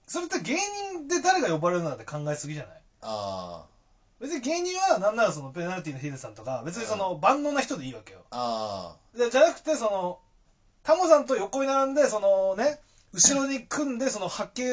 [0.07, 0.57] それって芸
[0.93, 2.75] 人で誰が呼ばれるのなんて考えすぎじゃない？
[3.03, 3.65] あ
[4.21, 8.21] 別に芸人はなんならそのペナルティのヒデさんとか別にその万能な人でいいわけよ。
[8.31, 8.95] あ。
[9.15, 10.19] あでじゃなくてその
[10.83, 12.79] タモさんと横に並んでそのね
[13.13, 14.65] 後ろに組んでその波形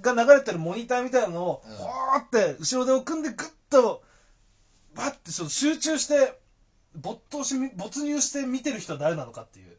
[0.00, 1.76] が流れてるモニターみたいなのをうん。
[1.76, 1.84] こ
[2.16, 4.02] うって後ろ手を組んでグッと
[4.94, 6.38] バッてちょっと集中して
[6.96, 9.76] 没頭しみ没入して見てる人は誰なのかっていう。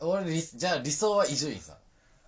[0.00, 0.06] あ。
[0.06, 1.76] 俺理、じゃあ理想は伊集院さん。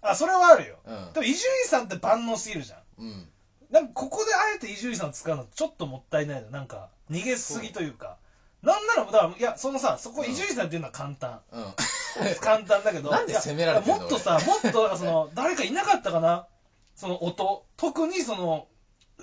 [0.02, 0.76] あそれはあるよ。
[0.84, 1.12] うん。
[1.12, 2.80] でも伊集院さんって万能すぎるじゃん。
[2.98, 3.28] うん。
[3.70, 6.50] なんかここであえて伊集院さんを使うのちょっともったいないの。
[6.50, 8.18] なんか逃げすぎというか。
[8.62, 11.74] なんならだからいやそのさそこ伊集院さんっていうのは簡単、うん。
[12.40, 13.10] 簡単だけど。
[13.12, 16.46] なんで責められてんのいやもっとさもっとだからその誰かいなかったかな。
[16.94, 17.64] その音。
[17.76, 18.66] 特にその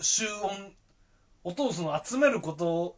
[0.02, 0.74] 集音。
[1.44, 2.98] 音をその集めること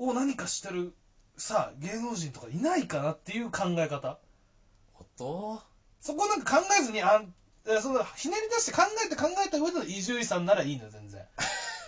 [0.00, 0.94] を何かしてる
[1.36, 4.18] さ芸能人とかいないかなっていう考え方
[4.98, 5.60] 音
[6.00, 7.32] そこなんか考えずにあん
[7.66, 11.22] えそのひねり出して考えて考えた上での伊集院さんならいいのよ全然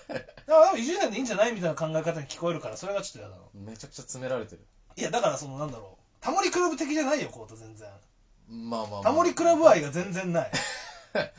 [0.08, 4.66] から伊集院さんでいいんじゃないみたいな考え方に聞こえるからそれがちょっと嫌だなめちゃくちゃ詰められてる。
[4.96, 7.88] いやだからそのなんだろうタモリクラブ的じゃないよコート全然
[8.48, 9.02] まあまあまあ。
[9.02, 10.50] タモリクラブ愛が全然ない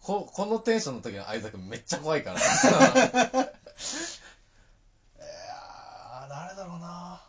[0.00, 2.40] こ、このテンションの時の相沢君めっちゃ怖いから。
[2.40, 7.20] いやー誰だろうな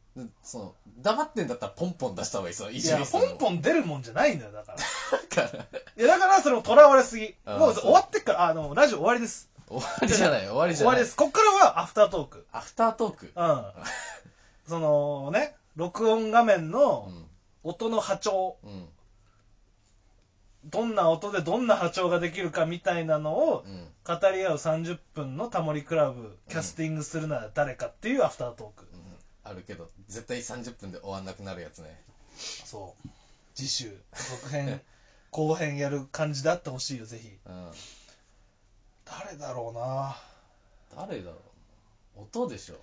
[0.43, 2.53] その、黙ってんだったらポンポン出した方がいい。
[2.55, 3.53] その、いやポンポン。
[3.55, 4.77] ン出るもんじゃないんだよだから
[5.41, 5.63] だから、
[5.97, 10.95] いやだからそれも囚われすぎあーそうもう終わってっからあのラジオ終わりです終わりじゃない、終わりじゃない。
[10.95, 13.31] 終わりですこっからはアフタートークアフタートーク？
[13.35, 13.65] うん
[14.67, 17.27] そのね録音画面うのん。
[17.63, 18.89] 音の波長うん。
[20.65, 23.87] どんな音でどんな波長ができるかみたいなのをうん。
[24.03, 28.90] 語り合う30分のタモリクラブキャスティングするなら誰かっていうアフタートーク、うん
[29.43, 32.03] あるけど、絶対30分で終わんなくなるやつね。
[32.37, 33.09] そう
[33.53, 34.81] 次週続編
[35.31, 37.71] 後編やる感じであってほしいよぜひうん。
[39.05, 40.17] 誰だろうな
[40.95, 41.37] 誰だろ
[42.17, 42.21] う。
[42.23, 42.75] 音でしょ。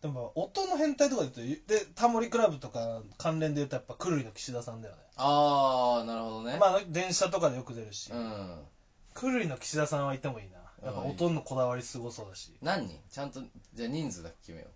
[0.00, 6.56] でも音の変態とかで言うとでタモリクラブとか関連で言うとやっぱくるりの岸田さんだよねあー、なるほどね。
[6.58, 8.66] まあ電車とかでよく出るし、うん。
[9.14, 13.00] くるりの岸田さんはいてもいいなやっぱ音のこだわりすごそうだし何人？
[13.10, 13.40] ちゃんと、
[13.74, 14.66] じゃあ人数だけ決めよ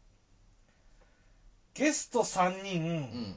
[1.76, 2.86] ゲスト3人、う。
[2.86, 3.36] うん。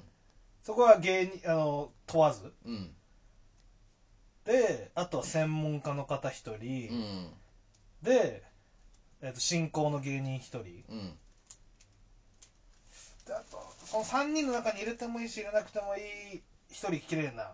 [0.64, 2.96] そこは芸人あの問わずうん。
[4.46, 7.34] であとは専門家の方1人、うん。
[8.02, 8.44] で、
[9.22, 10.60] えっと進行の芸人1人
[10.90, 11.18] うん。
[13.26, 17.54] であとその3人の中に入れてもいいし入れなくてもいい1人綺麗な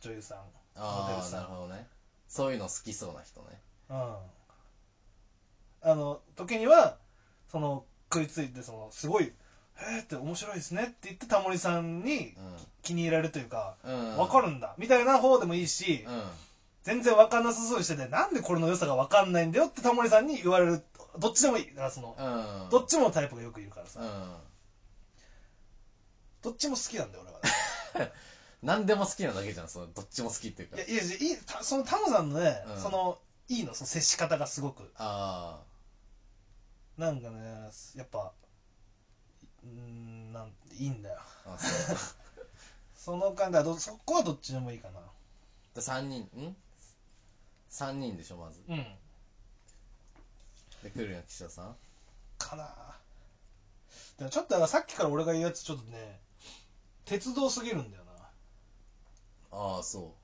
[0.00, 0.38] 女優さん
[0.76, 1.86] モデルさんなるほどね。
[2.28, 3.60] そういうの好きそうな人ね。
[3.90, 4.16] うん
[5.82, 6.96] あの時には
[7.48, 9.32] その食いついてそのすごい
[9.78, 12.34] 「へえ」って面白いですねって言ってタモリさんに
[12.82, 14.16] 気に入られるというかうん。
[14.16, 16.30] 分かるんだみたいな方でもいいしうん。
[16.82, 20.82] 全然分かんなさそうにしててなんでこれの良さが分かんないんだよってタモリさんに言われる
[21.18, 22.70] どっちでもいいだからそのうん。
[22.70, 24.36] どっちものタイプがよくいるからさうん。
[26.42, 27.24] どっちも好きなんだよ
[27.94, 28.10] 俺は
[28.62, 30.86] 何でも好きなだけじゃん、その、どっちも好きっていうかいや。
[30.86, 33.18] いやいいたそのタモさんのね、うんその
[33.48, 35.60] いいのその接し方がすごくあ
[36.96, 38.32] なんかねやっぱ
[39.66, 41.54] うーんなんいいんだよー。
[41.54, 41.96] あ、そう。
[42.96, 45.00] その感じはどそこはどっちでもいいかな
[45.74, 46.56] で、3人、ん
[47.70, 48.62] ?3 人でしょ、まず。
[48.68, 48.96] うん
[50.82, 51.76] で、来るよ、岸田さん。
[52.38, 52.96] かな
[54.18, 56.18] でもちょっとだからさっきから俺が言うやつちょっとね
[57.04, 58.12] 鉄道すぎるんだよな
[59.52, 60.14] ああ、そ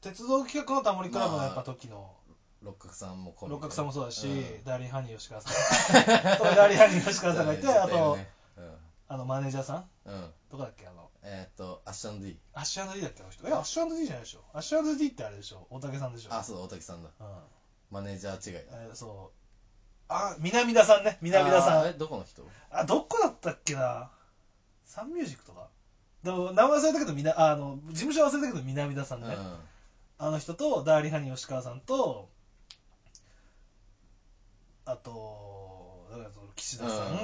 [0.00, 2.34] 鉄道企画のタモリクラブのやっぱ時のう。
[2.64, 5.52] 六角さんも六角さんもそうだし、うんダーリンハニー吉川さん
[6.38, 8.26] そうダーリンハニー吉川さんがいて、あと、ね
[9.06, 9.84] あのマネージャーさん？
[10.06, 10.14] うん。
[10.14, 10.30] うん。
[10.50, 10.86] どこだっけ？
[10.86, 11.10] あの。
[11.22, 12.38] えーっと、アッシャン D。
[12.54, 13.22] アッシュ &D だっけ？
[13.22, 13.46] あの人。
[13.46, 14.44] えアッシュ &D じゃないでしょ。
[14.52, 15.66] アッシュ &D ってあれでしょ。
[15.70, 16.34] 大竹さんでしょ。
[16.34, 17.10] あ、そうだ、大竹さんだ。
[17.20, 17.26] うん。
[17.90, 18.82] マネージャー違いだ。
[18.82, 19.38] えーそう。
[20.08, 21.18] あ南田さんね。
[21.22, 22.42] 南田さあーえ、んどこの人？
[22.70, 24.10] あどこだったっけな？
[24.84, 25.68] サンミュージックとか？
[26.22, 29.56] でも名前忘れたけどみなあの事務所忘れたけど南田さんね、うん。
[30.18, 32.28] あの人とダーリンハニー吉川さんと
[34.86, 37.18] あとだからその岸田さん、で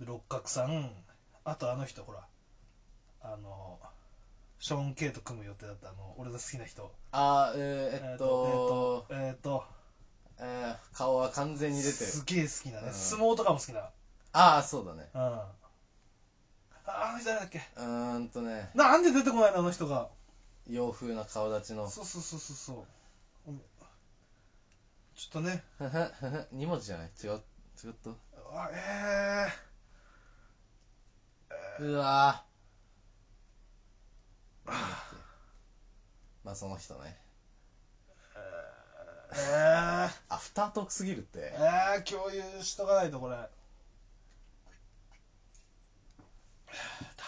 [0.00, 0.92] 六角さん
[1.44, 2.26] あとあの人ほら
[3.22, 3.78] あの
[4.58, 6.90] ショーン・ケイと組む予定だったあの俺の好きな人。
[7.12, 9.64] あー、えーえっと、えーっとえーっと
[10.38, 12.10] えー顔は完全に出てる。
[12.10, 12.92] すげえ好きなね、うん。
[12.94, 13.90] 相撲とかも好きな
[14.32, 15.08] ああ、そうだね。
[15.14, 15.20] うん。
[15.20, 15.50] あ
[16.86, 17.58] あの人誰だっけ？
[17.76, 20.08] うーんとね、なんで出てこないのあの人が？
[20.66, 21.88] 洋風な顔立ちの。
[21.88, 22.86] そうそうそうそうそ
[23.46, 23.50] う。
[23.50, 23.58] うん。
[25.14, 25.62] ちょっとね。
[25.78, 27.10] ふふふふ2文字じゃない？
[27.22, 27.30] 違う、
[27.84, 28.10] 違った？
[28.52, 29.48] あえ
[31.80, 32.44] うわ
[36.44, 37.18] まあその人ね。
[39.32, 41.52] ー、えー、アフタートークすぎるって。
[41.54, 43.36] えー、共有しとかないとこれ。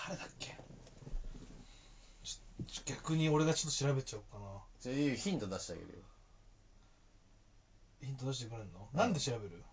[0.07, 0.57] 誰だっけ？
[2.23, 4.45] ちょちょ逆に俺がちょっと調べちゃおうかな。
[4.81, 5.95] じゃあいいヒント出してあげるよ。
[8.03, 9.65] ヒント出してくれんの、なんで調べる？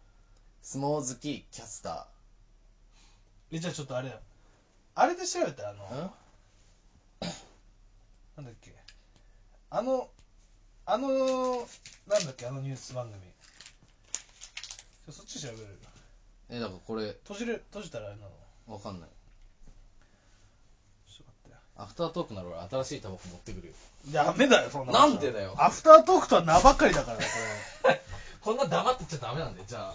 [0.63, 2.07] 相撲好きキャスタ
[3.51, 4.21] えじゃあちょっとあれだよ
[4.95, 6.13] あれで調べてあの
[8.37, 8.75] なんだっけ？
[9.69, 10.09] あの
[10.85, 11.67] あの
[12.07, 12.45] なんだっけ？
[12.45, 13.19] あのニュース番組。
[15.05, 15.79] ちょそっち調べる
[16.49, 18.29] え、だからこれ、閉じる閉じたらあれなの
[18.67, 19.09] わかんない。
[21.09, 23.73] ちょっと待ってアフタートークなら俺新しいタバコ持ってくるよ。
[24.11, 25.55] ダメだよそんななんでだよ。
[25.57, 27.25] アフタートークとは名ばっかりだからね
[27.81, 28.01] これ。
[28.41, 29.93] こんな黙ってちゃダメなんだよ、じゃあ。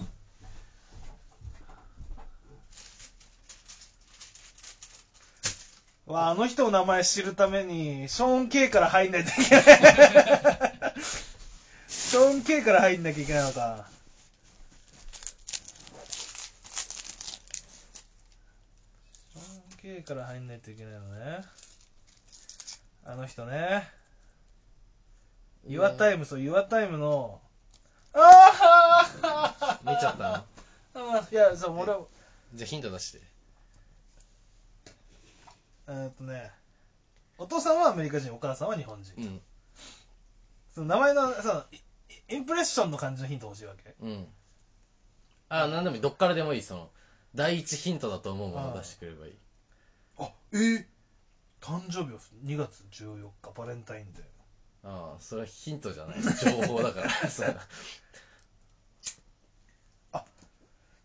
[6.08, 9.64] わあ、あの人の名前知るために、ショーン・ケイから入んないといけない。
[11.86, 13.86] ショーン K から入んなきゃいけないのか。
[19.34, 21.44] ショーン K から入んないといけないのね。
[23.04, 23.90] あの人ね。
[25.66, 27.42] ユアタイム、そう、ユアタイムの、
[28.14, 30.46] ああ見ちゃった
[30.98, 32.06] のあいや、そう、俺は、
[32.54, 33.37] じゃあヒント出して。
[35.88, 36.50] えーっとね、
[37.38, 39.14] お父さんはアメリカ人、お母さんは日本人。
[39.16, 39.40] うん。
[40.74, 43.94] その名前の、その、イインプレッションの感じのヒント欲しいわけ。
[44.00, 44.26] うん。
[45.48, 46.02] あ、なんでもいい。
[46.02, 46.62] どっからでもいい。
[46.62, 46.90] その、
[47.34, 49.34] 第一ヒントだと思うものを出してくればいい。
[50.18, 50.84] あ、えー、
[51.62, 54.24] 誕生日は2月14日、バレンタインデー。
[54.84, 56.16] ああ、それはヒントじゃない。
[56.22, 57.10] 情報だから。
[57.30, 57.58] そう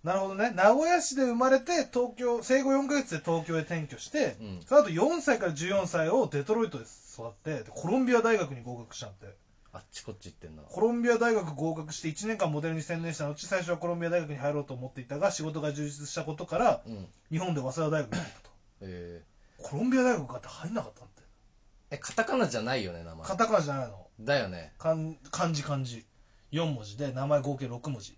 [0.03, 0.51] なるほどね。
[0.51, 4.59] 名古屋市で生まれて、東京、生後4ヶ月で東京へ転居して、うん。
[4.65, 9.43] その後4歳から14歳をデトロイトで育って、でコロンビア大学に合格したんだって。
[9.75, 10.61] あっちこっち行ってんな。
[10.63, 17.07] コロンビア大学合格して1年間モデルに専念した後、最初はコロンビア大学に入ろうと思っていたが、仕事が充実したことから、うん。
[17.31, 18.49] 日本で早稲田大学に行ったと。
[18.81, 19.23] え
[19.57, 21.21] コロンビア大学があって入んなかったんだって。
[21.21, 21.25] ー、
[21.95, 23.25] え、カタカナじゃないよね、名前。
[23.25, 24.07] カタカナじゃないの。
[24.19, 24.73] だよね。
[24.77, 24.95] 漢
[25.31, 26.05] 漢字漢字。
[26.51, 28.15] 4文字で、名前合計6文字。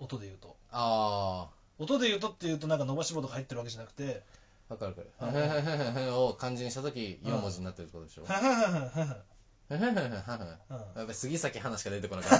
[0.00, 0.56] 音で言うと。
[0.72, 1.48] あ
[1.78, 4.22] 音で言うとっていうとなんか伸ばし棒とか入ってるわけじゃなくて、
[4.68, 5.10] あ、わかるかる。
[5.20, 8.24] へへへへへを漢字にしたとき4文字になってるってことでしょ？
[8.24, 9.16] ははははは
[9.70, 9.98] へへへへへへ。
[10.96, 12.38] うやっぱ杉咲花しか出てこなかっ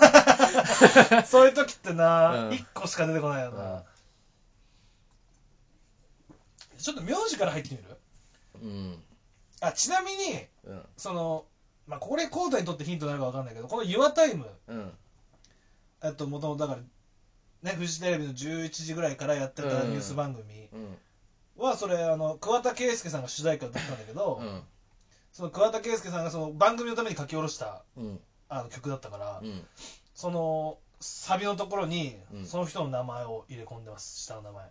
[1.11, 1.21] た。
[1.21, 3.75] ん そういう時ってな、うん1個しか出てこないよな。
[3.75, 3.83] うん
[6.79, 7.99] ちょっと名字から入ってみる？
[8.63, 9.05] うん。
[9.61, 10.83] あ、ちなみに、うん。
[10.97, 11.45] その、
[11.87, 14.99] まあ、これ、コーダにとってヒントになるかわかんないけど、この YourTime、うん。
[16.03, 16.87] えっと、もともとだから、
[17.63, 20.99] ね、フジテレビの11時ぐらいからやってたニュース番組うん。
[21.63, 24.63] は、それ、あの、桑田佳祐さんが主題歌だったんだけど、うん。
[25.33, 28.21] その桑田佳祐さんがその番組のために書き下ろしたうん。
[28.49, 29.67] あの曲だったから、うん。
[30.15, 34.65] その、サビのところにうん、その人の名前を入れ込んでます、下の名前。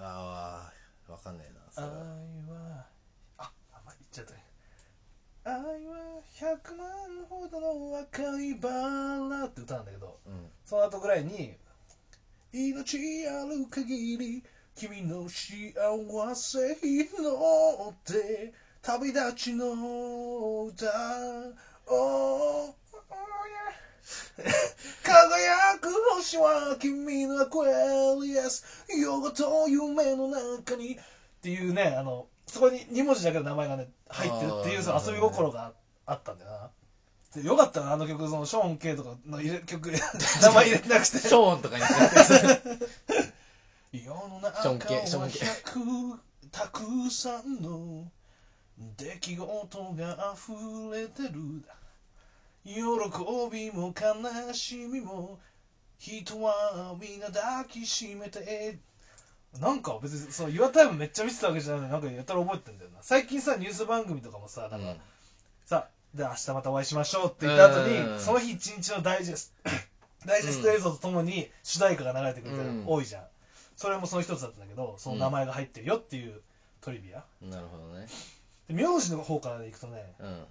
[0.00, 0.70] あ
[1.08, 1.60] あ、わかんねえな。
[1.70, 2.86] そ愛れはは、
[3.38, 4.44] あ、あ、まあ、言っちゃったね。
[5.44, 8.70] 愛は100万ほどの赤いバ
[9.28, 10.50] ラって歌なんだけど、うん。
[10.64, 11.54] その後ぐらいに、
[12.56, 14.44] 命ある限り、
[14.76, 15.72] 君の幸
[16.36, 20.86] せ祈って、旅立ちの歌
[21.88, 22.76] を、
[25.02, 30.98] 輝く星は君のアクエリアス、夜と夢の中に、っ
[31.42, 35.72] ていうね、あの、そこに2文字だけの名前がね、入ってるっていう、遊び心が
[36.06, 36.70] あったんだよな。
[37.34, 39.90] でよかったな、あの曲、そのショーン・ケイとかの入れ曲、
[40.42, 41.18] 名前入れてなくて。
[41.18, 42.70] ショーンとかにし
[43.92, 46.18] て世の中はションケションケ100
[46.50, 48.10] たくさんの
[48.96, 51.62] 出来事が溢れてる。
[52.64, 52.72] 喜
[53.52, 55.38] びも悲しみも
[55.98, 58.78] 人はみんな抱きしめて。
[59.60, 62.98] なんか別にその岩タイムめっちゃ見てたわけじゃないのになんかやったら覚えてんだよな。
[63.02, 64.96] 最近さニュース番組とかもさなんか、
[65.64, 68.20] さで明日またお会いしましょうって言った後に、うん。
[68.20, 69.70] その日一日のダイジェスト
[70.26, 72.84] ダイジェスト映像とともに主題歌が流れてくるからうん。
[72.86, 73.26] 多いじゃん、
[73.76, 76.40] それもその一つだったんだけどその名前が入ってるよっていう
[76.80, 77.24] トリビア。
[77.42, 78.06] なるほどね。
[78.68, 80.46] で名字の方からいくとねうん。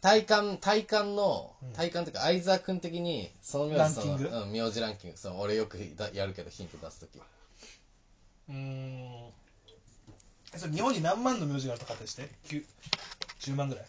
[0.00, 4.28] 体感、体感のうん、体感っていうか、相沢君的に、その名字、ランキング？
[4.28, 7.18] うん、名字ランキング、その、俺よくだやるけど、ヒント出すとき。
[7.18, 9.32] うーん。
[10.54, 12.64] えそれ日本に何万の名字があるとかってして9
[13.46, 13.84] 10万ぐらい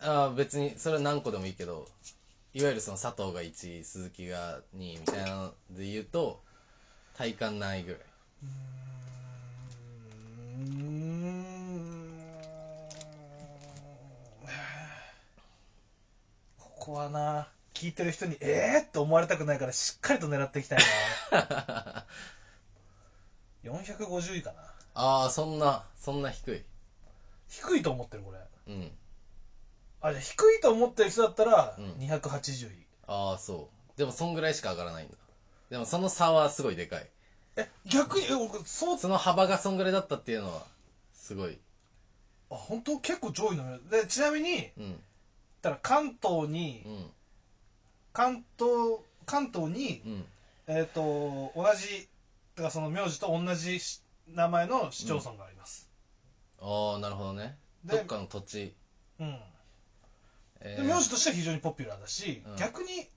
[0.00, 1.86] ああ、別に、それは何個でもいいけど、
[2.54, 6.42] いわゆるその佐藤が1位、鈴木が2位みたいなので言うと、
[7.14, 8.00] 体感何位ぐらい。
[8.00, 11.24] うーん
[16.58, 20.78] ここはな聞いてる人にえーって思われたくないからしっかりと狙っていきたい
[21.30, 22.04] な
[23.64, 26.64] 450位かなああ、そんな、そんな低い。
[27.60, 28.90] 低いと思ってるこれうん。
[30.00, 33.98] あじゃあ低いと思ってる人だったらうん280位、ああ、そう。
[33.98, 35.14] でも、そんぐらいしか上がらないんだ。
[35.70, 37.08] でも、その差はすごいでかい。
[37.56, 40.66] え逆にえ僕そうその幅がそんぐらいだったっていうのは、
[41.12, 41.58] すごい。
[42.50, 42.98] あ本当？
[42.98, 45.02] 結構上位のでちなみにうん。
[45.62, 47.10] たら関東にうん。
[48.12, 50.26] 関東関東にうん。
[50.66, 52.08] えっ、と同じ
[52.56, 55.83] だからその名字と同じし名前の市町村があります、
[56.60, 57.56] ああ、なるほどね。
[57.84, 58.74] でどっかの土地。
[59.20, 59.40] うん。
[60.60, 62.56] えで名字としては非常にポピュラーだし、うん。
[62.56, 63.08] 逆に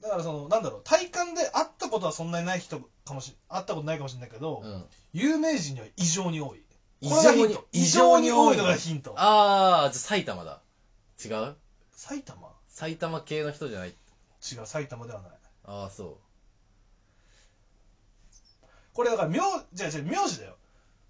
[0.00, 4.84] だからそのなんだろう体感で会ったことはそんなにない人かもし会ったことないかもしれないけど、うん。
[5.12, 6.62] 有名人には異常に多い。
[7.00, 9.14] 異これがヒン常にト、異常に多いのがヒント。
[9.18, 10.60] ああ、じゃあ埼玉だ。
[11.22, 11.54] 違う？
[11.92, 12.50] 埼玉？
[12.68, 13.88] 埼玉系の人じゃない？
[13.90, 13.92] 違
[14.62, 15.30] う埼玉ではない。
[15.66, 16.18] ああそ
[18.92, 19.38] これだから名
[19.72, 20.56] じゃあじゃあ名字だよ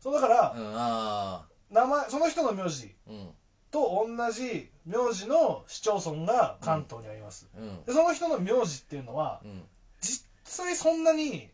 [0.05, 3.31] そうだから名前その人の名字あうん。
[3.71, 7.83] と同じ名字の市町村が関東にあります、うん。
[7.87, 9.65] でその人の名字っていうのはうん。
[10.03, 11.49] 実際そんなに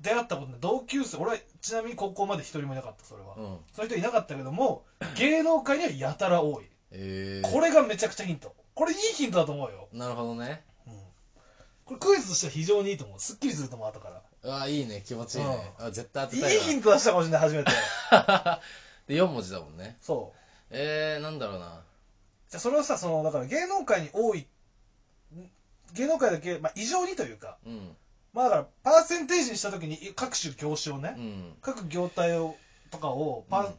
[0.00, 0.60] 出会ったことない。
[0.60, 3.58] 同級生俺はちなみに高校まで一人もいなかったそれは、うん。
[3.76, 4.86] そういう人いなかったけども
[5.16, 6.64] 芸能界にはやたら多い。
[6.92, 8.54] ええこれがめちゃくちゃヒント。
[8.74, 10.64] これいいヒントだと思うよ、なるほどね。
[10.86, 10.94] うん、
[11.84, 13.20] これクイズとしては非常にいいと思う。
[13.20, 15.02] すっきりすると思う後からうわいいね。
[15.06, 15.72] 気持ちいいね。
[15.78, 17.70] あ絶対当いいてたいわヒント出したかもしれない初めて。
[19.06, 19.96] で4文字だもんね。
[20.00, 20.38] そう。
[20.70, 21.82] えー、なんだろうな。
[22.50, 24.46] じゃあそれをさそのだから芸能界に多い
[25.94, 27.96] 芸能界だけ、まあ、異常にというかうん。
[28.32, 31.56] まあだからパーセンテージにした時に各種業種をね、うん。
[31.60, 32.56] 各業態を
[32.90, 33.72] とかをパ、ね、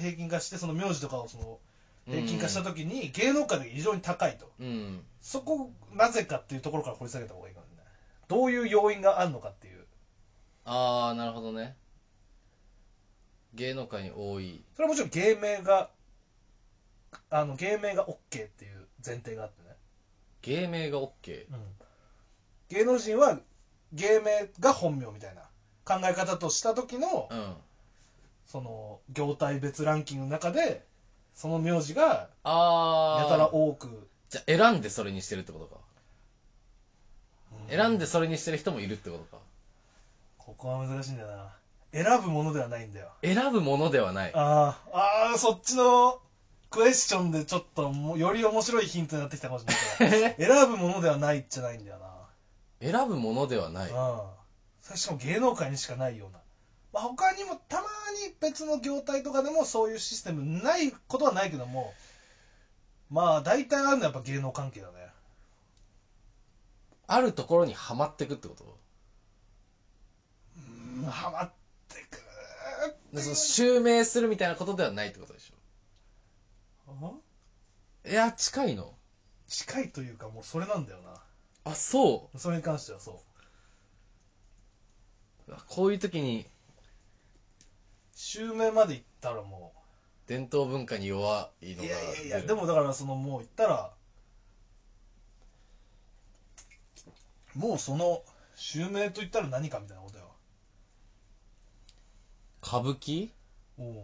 [0.00, 1.58] 平均化してその名字とかをその
[2.06, 4.50] 平均化した時に芸能界で異常に高いと。
[4.60, 5.04] うん。
[5.20, 7.72] そこなぜかっていうところから掘り下げた方がいいかもね
[8.28, 9.71] どういう要因があるのかっていう
[10.64, 11.76] ああなるほどね。
[13.54, 14.64] 芸能界に多い。
[14.74, 15.90] それはもちろん芸名が
[17.30, 19.76] あの芸名が OK っていう前提があってね、
[20.42, 21.46] 芸名が OK
[22.68, 23.38] 芸能人は
[23.92, 25.42] 芸名が本名みたいな
[25.84, 27.54] 考え方とした時のうん。
[28.46, 30.84] その業態別ランキングの中で
[31.34, 34.08] その名字がやたら多く。
[34.28, 35.80] じゃあ選んでそれにしてるってことか。
[37.70, 39.42] 選んでそれにしてる人もいるってことか
[40.44, 41.52] ここは難しいんだよな。
[41.92, 43.08] 選ぶものではないんだよ。
[43.22, 44.32] 選ぶものではない。
[44.34, 46.18] あーあーそっちの
[46.70, 49.66] クエスチョンでちょっともうより面白いヒントになってきたかもし
[50.00, 51.98] れないから選ぶものではないじゃないんだよ
[52.80, 53.92] 選ぶものではない。
[53.92, 54.20] なうん。
[54.80, 56.40] それしかも芸能界にしかないような、
[56.92, 61.92] まあ、他にもたまに別の業態とかでもそういうシステムないことはないけども。
[63.10, 65.06] まあ大体あるのはやっぱ芸能関係だね。
[67.06, 68.64] あるところにはまってくってこと？
[68.64, 68.70] うん
[71.10, 71.52] ハマっ
[71.88, 72.22] てく
[73.14, 75.52] でその襲名するみたいなことではないってことでし
[76.88, 77.20] うんょ
[78.04, 78.94] いや近いの。
[79.48, 80.98] 近いというかもうそれなんだよ
[81.64, 83.22] あそなそれに関してはそ
[85.48, 85.52] う。
[85.52, 86.46] うこういう時に。
[88.14, 89.72] 襲名まで行ったらも
[90.26, 93.92] 伝統文化に弱いうのがいやいやいやでもだからそのもう言ったら。
[97.54, 98.22] もうその
[98.56, 100.31] 襲名と言ったら何かみたいなことよ
[102.62, 103.30] 歌舞伎？
[103.78, 103.82] う。
[103.82, 103.96] ん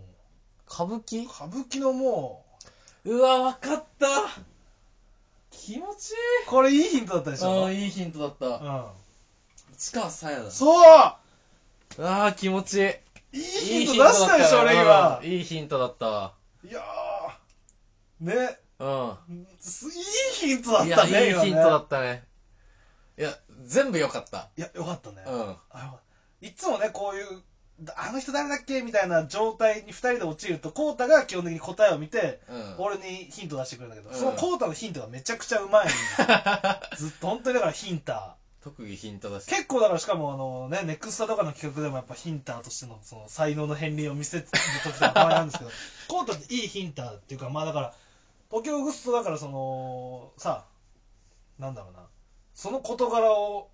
[0.71, 1.25] 歌舞伎？
[1.25, 2.45] 歌舞伎のも
[3.05, 3.21] う。
[3.21, 4.07] わわかった。
[5.51, 7.61] 気持ちいうこれいいヒントだったでしょ？
[7.61, 8.47] いああいいヒントだった。
[8.47, 8.87] うん。
[9.77, 10.51] 市川さやだ。
[10.51, 10.85] そう。
[10.85, 11.19] あ
[11.99, 12.75] あ気持ち
[13.33, 13.39] いい。
[13.39, 15.19] いいヒント出したでしょ俺今。
[15.19, 16.33] うんいいヒントだった。
[16.69, 18.25] いやー。
[18.27, 18.59] ね。
[18.81, 18.87] う
[19.33, 19.47] ん。
[19.61, 19.93] すいい
[20.35, 22.25] ヒントだっいたねやいいヒントだったね。
[23.19, 24.49] いや全部良かった。
[24.57, 25.57] いやよかったね、うん。
[25.71, 25.97] あ
[26.41, 27.43] いつもねこういう
[27.97, 28.83] あの人誰だっけ？
[28.83, 32.75] みたいな状態に2人で陥るとコウタが基本的に答えを見てうん。
[32.79, 34.19] 俺にヒント出してくれるんだけど、うん。
[34.19, 35.95] そのコウタのヒントがめちゃくちゃうまいんよ。
[36.99, 45.71] ずっと本当にだからヒンタ特技ヒントだしー結構だからしかもあのねネクスタとかの企画でもやっぱヒンターとしてのその才能の片鱗を見せる時とかたまにあるんですけど
[46.09, 47.95] コウタっていいヒンターっていうかまあだから
[48.51, 50.65] 東京グストだからそのさ
[51.59, 52.01] なんだろうな。
[52.55, 53.69] その事柄を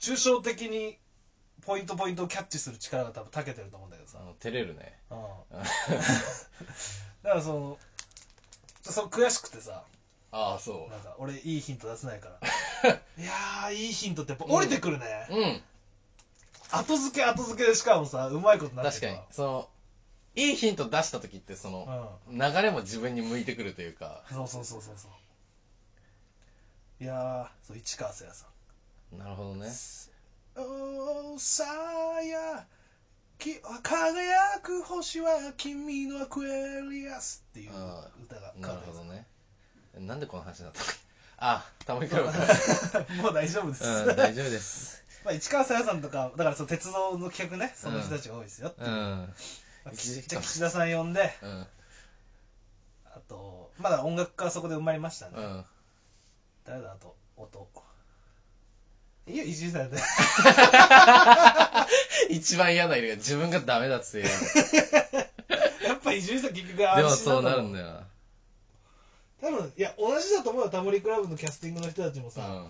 [0.00, 0.98] 抽象的に
[1.64, 4.18] ポイントポイントをキャッチする力が多分長けてると思うんだけどさ。
[4.40, 4.98] 照れるね。
[5.10, 5.18] うん。
[7.22, 7.78] だからその
[8.82, 9.84] その悔しくてさ。
[10.32, 12.28] ああそなんか俺いいヒント出せないか
[12.82, 12.92] ら。
[13.18, 15.62] いやーいいヒントってやっぱ降りてくるね、ううん。
[16.70, 19.20] 後付け後付けでしかもさうまいことなって確かに。
[19.32, 19.68] その
[20.36, 24.22] いいヒント出した時ってそのう流れも自分に向いてくるというか。
[24.30, 27.04] んそうそうそうそうそう。
[27.04, 28.46] いやーそう市川瀬也さ
[29.12, 29.18] ん。
[29.18, 29.72] なるほどね
[30.56, 31.64] おーさ
[32.22, 32.66] や
[33.38, 39.26] き輝く星は君のアクエリアスっていうあ歌がなるほどね。
[39.98, 40.86] なんでこの話になったの？
[41.42, 42.38] あタモリクラブか
[43.22, 45.02] もう大丈夫です、うん大丈夫です。
[45.24, 48.88] まあ、市川さやさんとかだからその鉄道の企画ねその人たちが多いですよっていう。
[48.88, 49.34] う、ん。
[49.84, 51.66] まあ岸田さん呼んでうん。
[53.06, 55.64] あとまだ音楽家はそこで生まれましたね、うん。
[56.64, 56.92] 誰だ？
[56.92, 57.66] あと音
[59.26, 59.96] いいよ伊集院さんで
[62.30, 64.28] 一番嫌な色が自分がダメだっつって
[65.86, 68.02] やっぱ伊集院さん結局で安心もそうなるんよだよ
[69.40, 72.66] 多分いや同じだと思うよタモリクラブのキャスティングの人たちもさ、な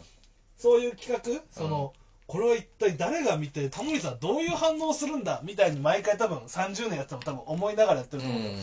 [0.59, 1.43] そういう企画？
[1.51, 1.93] その、
[2.29, 8.43] これは一体誰が見てタモリさんどういう反応をするんだみたいに毎回多分30年やっても多分思いながらやってるうと思う。
[8.43, 8.55] けど、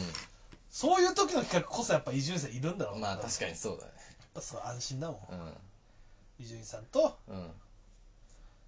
[0.72, 3.08] そういう時の企画こそやっぱ伊集院さんいるんだろうんな。
[3.08, 3.92] まあ確かにそうだね。
[4.40, 5.34] そう安心だもん。
[5.34, 5.54] うん。
[6.40, 7.52] 伊集院さんとうん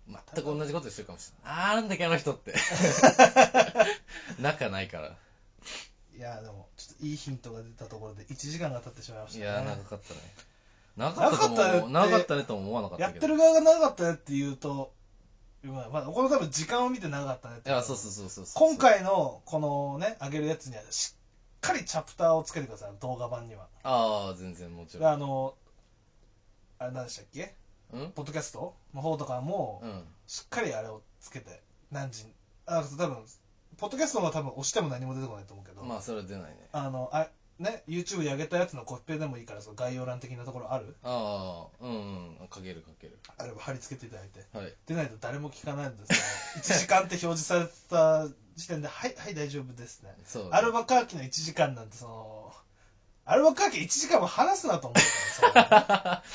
[0.10, 1.62] 全く同じことしてるかもしれない。
[1.62, 2.54] あーなんだっけあの人って。
[4.40, 5.16] 仲ないから。
[6.18, 9.46] いやでもちょっといいヒントが出たところで1時間が経ってしまいましたね。
[9.46, 10.20] いや長かったね。
[10.98, 14.92] 長かったと長かったねも長かったねとも思わなかったやっけどてる側が長かったねって言うと
[15.64, 18.68] まあまあこの多分時間を見て長かったねってそうそうそうそうそう。
[18.70, 21.20] 今回のこのね上げるやつにはしっ
[21.62, 23.68] かりチャプターをつけてください動画版には。
[23.84, 25.14] ああ全然もちでろん。
[25.14, 25.56] あの
[26.80, 27.44] あれ何でしたっけ？
[27.44, 27.50] うん
[27.92, 28.76] ポッドキャスト？
[28.94, 30.04] の方とかもうん。
[30.28, 31.62] しっかりあれをつけて
[31.92, 32.34] 何時に？
[32.66, 33.18] あ多分
[33.78, 36.68] ポッドキャストの方は多分押しても何も出てこないと思うけど、まあそれは出ないね。
[36.72, 37.28] あのあ
[37.60, 40.96] ね YouTube で上げたやつのコピペでもいいからその概要欄的なところある？
[41.04, 42.48] ああうんうん。
[42.50, 43.18] かけるかける。
[43.38, 44.46] あれば貼り付けていただいて。
[44.56, 44.74] はい。
[44.86, 50.14] 出ないと誰も聞かないんですよ1 時間って表示された時点ではいはい大丈夫ですね。
[50.26, 50.50] そう。
[50.52, 52.54] アルバカーキの1時間なんてその
[53.26, 56.24] アルバカーキ1時間も話すなと思うからまあ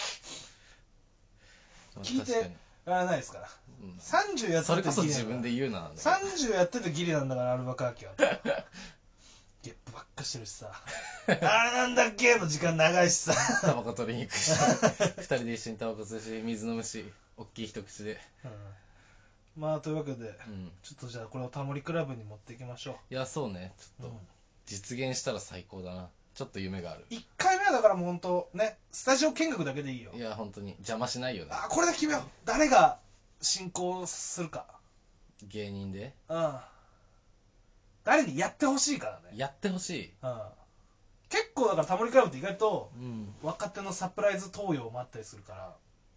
[2.03, 2.55] 聞いて確かに。
[2.85, 3.49] それないですから。
[3.81, 3.91] うん。
[3.99, 8.13] 30やってそれこそてギリなんだ自分で言うな30やっててギリなんだからアルバカーキは。
[9.63, 10.71] ゲップばっかしてるしさ。
[11.27, 11.37] あれ
[11.73, 13.35] なんだっけの時間長いしさ。
[13.63, 14.51] タバコ取りに行くし。
[15.17, 18.21] 二人で一緒にタバコ吸うし水飲むし大きい一口で。
[18.45, 18.51] うん。
[19.57, 20.71] まあというわけでうん。
[20.83, 23.73] ちょっとじゃあこれをタモリクラブに持っていきましょいやそうね。
[23.79, 24.21] ちう、ょっと
[24.67, 27.07] 実現したら最高だなちょっと夢がある。
[27.11, 30.11] 1回目はだからもう本当ねスタジオ見学だけでいいよ。
[30.15, 30.73] いや本当に。
[30.73, 32.99] 邪魔しないよねあこれで決めよう誰が
[33.41, 34.67] 進行するか。
[35.49, 36.15] 芸人で？
[36.29, 36.55] うん。
[38.05, 40.13] 誰にやってほしいからね、やってほしい。
[40.23, 40.41] うん、
[41.31, 43.35] 結構だからタモリクラブって意外とうん。
[43.43, 45.73] 若手のサプライズ登用もあったりするから。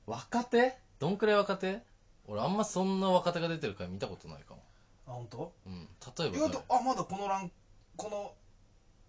[0.05, 0.77] 若手？
[0.99, 1.81] どんくらい若手？
[2.27, 4.61] 俺あんまそんな若手が出てる回見たことないかも。
[5.07, 5.53] あ本当？
[5.65, 5.87] うん。
[6.17, 7.51] 例え意外ば誰とあまだこのラン
[7.95, 8.33] この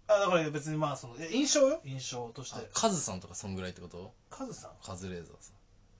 [0.09, 1.81] あだから別にまあその印象よ？
[1.85, 2.57] 印象として。
[2.57, 4.11] あカズさんとかそんぐらいってこと？
[4.29, 4.71] カズさん？
[4.83, 5.51] カズレーザーさ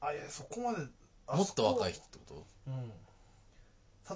[0.01, 0.89] あいやそこまでん
[1.27, 2.91] もっと若い人ってこうん。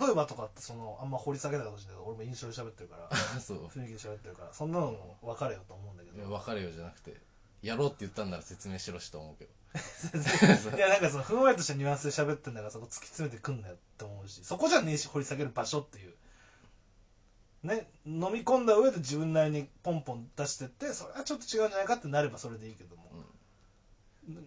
[0.02, 1.96] 例えばとかってそのあんま掘り下げないかもしれない。
[1.98, 3.08] けど俺も印象で喋ってるから。
[3.10, 3.68] と そう。
[3.68, 4.54] 雰囲気で喋ってるから。
[4.54, 6.18] そんなのも分かれよと思うんだけど。
[6.18, 7.16] いや別れよじゃなくて
[7.62, 9.52] やろうって言ったんなら説明しろしと思うけど。
[10.76, 14.44] いやなんかそのふんわりとしたニュアンスで喋ってんだからそこ突き詰めてくんなよって思うし。
[14.44, 16.16] そこじゃねえし掘り下げる場所っていう
[17.64, 23.04] ね飲み込んだ上で自分なりにポンポン出してってそれはちょっと違うんじゃないかってなればそれでいいけども、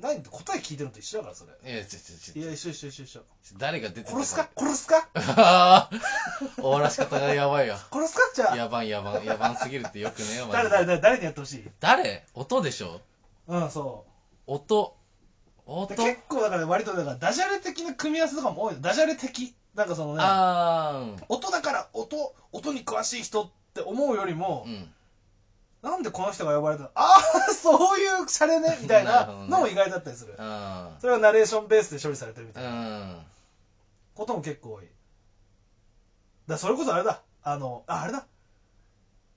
[0.00, 1.72] 何って答え聞いてるのと一緒だからそれ。
[1.72, 3.20] いやちょちょちょいや一緒一緒一緒一緒。
[3.58, 4.48] 誰が出てた殺すか？
[4.56, 5.08] 殺すか？
[6.56, 7.76] 終わらし方がやばいよ。
[7.92, 8.20] 殺すか？
[8.34, 8.56] じゃあ。
[8.56, 11.64] やばいやばいやばんすぎるってよくねえよ 誰誰誰誰にやってほしい？
[11.80, 12.26] 誰？
[12.34, 13.00] 音でしょ？
[13.48, 14.04] うんそ
[14.46, 14.96] 音。
[15.66, 15.94] う音？
[15.94, 18.80] で結構だから割とだからダジャレ的な組み合わせとかも多いの。
[18.80, 24.92] ダジャレ的なんかそのね音だから音音に詳しい人って思うよりも、うん。
[25.82, 26.90] なんでこの人が呼ばれたの？
[26.96, 27.18] あ
[27.48, 28.78] あそういうシャレね？
[28.80, 33.26] みたいなのも意外だったりする、あそれはナレーションベースで処理されてるみたーいなうん。
[34.14, 34.88] ことも結構多い。
[36.48, 37.20] だそれこそあれだ。
[37.42, 38.24] あのああれだ。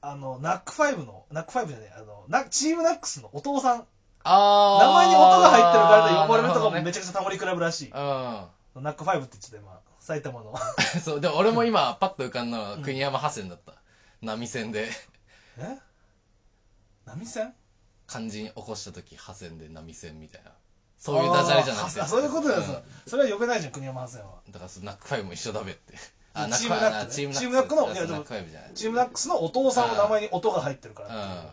[0.02, 3.86] あのナックファイブのナックファイブじゃねえあのナチームナックスのお父さん。
[4.24, 4.88] あー。
[4.88, 9.80] 名前に音が入ってるからで呼ばれるとかもめなちゃくちゃタモリクラブらしい、ナックファイブって言ってた今
[10.10, 10.52] 埼玉の。
[10.52, 10.54] う
[10.98, 12.82] んそうでも俺も今パッと浮かんだのはうん。
[12.82, 13.74] 国山ハセンだった。
[14.22, 14.90] 波線で。
[15.58, 15.78] え？
[17.06, 17.54] 波線？
[18.08, 20.52] 漢字に起こした時ハセンで波線みたいな。
[20.98, 22.84] そういうダジャレじゃなくてあーそういうことだよ、ん。
[23.08, 24.42] それは呼べないじゃん国山ハセンは。
[24.50, 25.94] だからそのナックファイブも一緒だべって。
[25.96, 28.74] チームナックねチームナックチームナックのいやでもナックファイブじゃない。
[28.74, 31.08] チームナックスのお父さんの名前に音が入ってるから。
[31.08, 31.52] っていう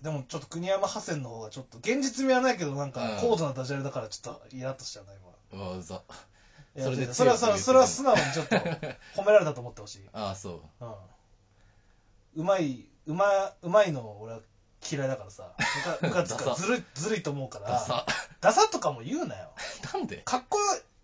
[0.00, 3.20] うでもちょっと国山ハセンの方がちょっと現実味はないけどなんかうん。
[3.20, 5.58] 高度なダジャレだからちょっとイラッとしちゃうな今。
[5.58, 6.00] んうわうざ
[6.76, 8.56] それでそれはそれはそれは素直にちょっと
[9.16, 10.84] 褒められたと思ってほしい、ああそう。
[10.84, 14.40] うん、うまいうまうまいの俺は
[14.90, 15.52] 嫌いだからさ。
[16.02, 17.70] むかむかつくからずるいずるいと思うから。
[17.70, 18.06] ダサ。
[18.40, 19.50] ダサとかも言うなよ。
[19.94, 20.18] なんで？
[20.18, 20.58] かっこ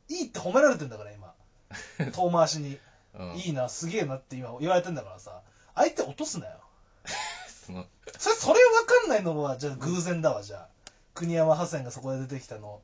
[0.09, 1.35] いいって褒められてんだから今。
[2.13, 2.79] 遠回しに。
[3.15, 3.37] うん。
[3.37, 5.43] いいなすげえなって今言われてんだからさ。
[5.75, 6.61] 相手落とすなよ。
[7.67, 7.87] その
[8.19, 10.69] それそれ分かんないのはじゃあ偶然だわじゃあ。
[11.15, 12.81] 国山ハセンがそこで出てきたの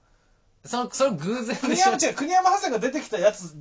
[0.67, 1.91] そのそれ偶然で国しょ。
[1.93, 3.55] 山違う国山ハセンが出てきたやつ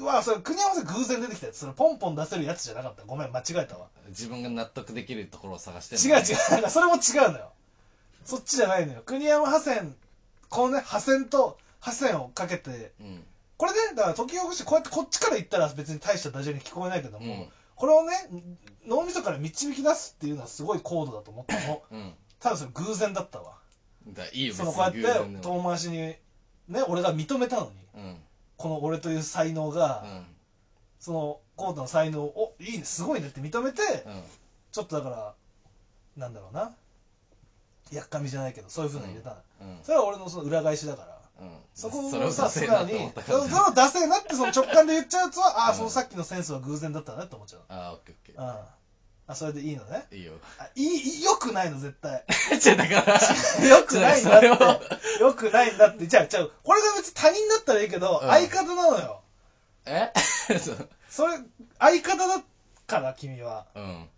[0.00, 1.58] はそれ国山ハセン偶然出てきたやつ。
[1.58, 3.04] それポンポン出せるやつじゃなかった。
[3.04, 3.88] ごめん間違えたわ。
[4.08, 7.52] 自分が納得できるところを探して違う違うなんかそれも違うのよ。
[8.24, 9.02] そっちじゃないのよ。
[9.04, 9.94] 国山ハセン
[10.48, 13.24] このねハセンとハセンをかけてうん。
[13.56, 17.48] これねだから時を越してこうやってこっちから言ったら別に大したダジャレに聞こえないけども、うん。
[17.76, 18.12] これをね
[18.86, 22.14] 脳みそから導き出すっていうのはすごい高度だと思ったのうん。
[22.40, 23.54] ただそれ偶然だったわ
[24.08, 25.00] だいいよそのこうやって
[25.42, 26.18] 遠回しにね
[26.88, 28.02] 俺が認めたのにうん。
[28.02, 28.16] うん
[28.58, 30.04] この俺という才能が、
[31.00, 34.22] そのコートの才能をおいいねすごいねって認めてうん。
[34.70, 35.34] ちょっとだから
[36.16, 36.72] なんだろうな。
[37.90, 39.78] やっかみじゃないけどそういうふうなの入れたの、うん。
[39.82, 41.18] それは俺のその裏返しだから。
[41.40, 41.56] うん。
[41.74, 47.62] そこををさ出せえなと素直にそれを出せえなってその直感で言っちゃうやつはああうんそのさっきのセンスは偶然だったなって思っちゃう。
[47.68, 48.54] ああオッケーオッケうん
[49.26, 50.06] あそれでいいのね？
[50.10, 50.32] ーいいよ。
[50.58, 52.24] あいいよくないの絶対。
[52.60, 53.20] じゃあだから
[53.68, 54.46] よくないんだって。
[54.46, 56.06] それをよくないんだって。
[56.06, 58.28] じゃあじゃあこれが別に他人だったらいいけど、うん。
[58.28, 59.22] 相方なのよ。
[59.86, 60.12] え？
[60.58, 60.88] そう。
[61.08, 61.38] それ
[61.78, 62.42] 相方だ
[62.86, 63.66] から君は。
[63.74, 64.08] うん。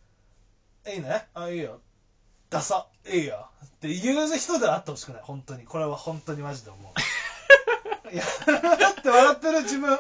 [0.86, 1.26] いいね？
[1.34, 1.80] あいいよ。
[2.50, 2.86] ダサ。
[3.07, 3.50] いいよ。
[3.64, 5.22] って言う人ではあってほしくない。
[5.22, 5.64] 本当に。
[5.64, 6.92] これは本当にマジで思う。
[8.12, 9.98] いやだって笑ってる自分。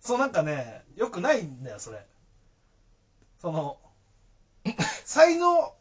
[0.00, 2.04] そうなんかねよくないんだよそれ。
[3.40, 3.78] その
[5.04, 5.72] 才能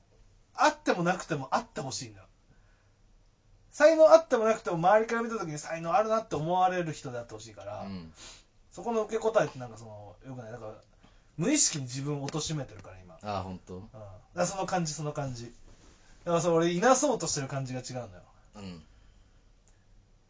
[0.56, 2.22] あってもなくてもあってほしいんだ。
[2.22, 2.28] よ
[3.72, 8.14] 才能あってもなくても周りから見た時に才能あるなって思われる人であってほしいから、うん。
[8.72, 10.52] そこの受け答えってなんかそのよくない？
[10.52, 10.74] だから
[11.38, 13.16] 無意識に自分を貶めてるから今。
[13.22, 15.54] ああ本当うん、だからその感じその感じ。
[16.24, 18.24] だからそれ俺いなそうとしてる感じが違うんだよ。
[18.56, 18.86] うん。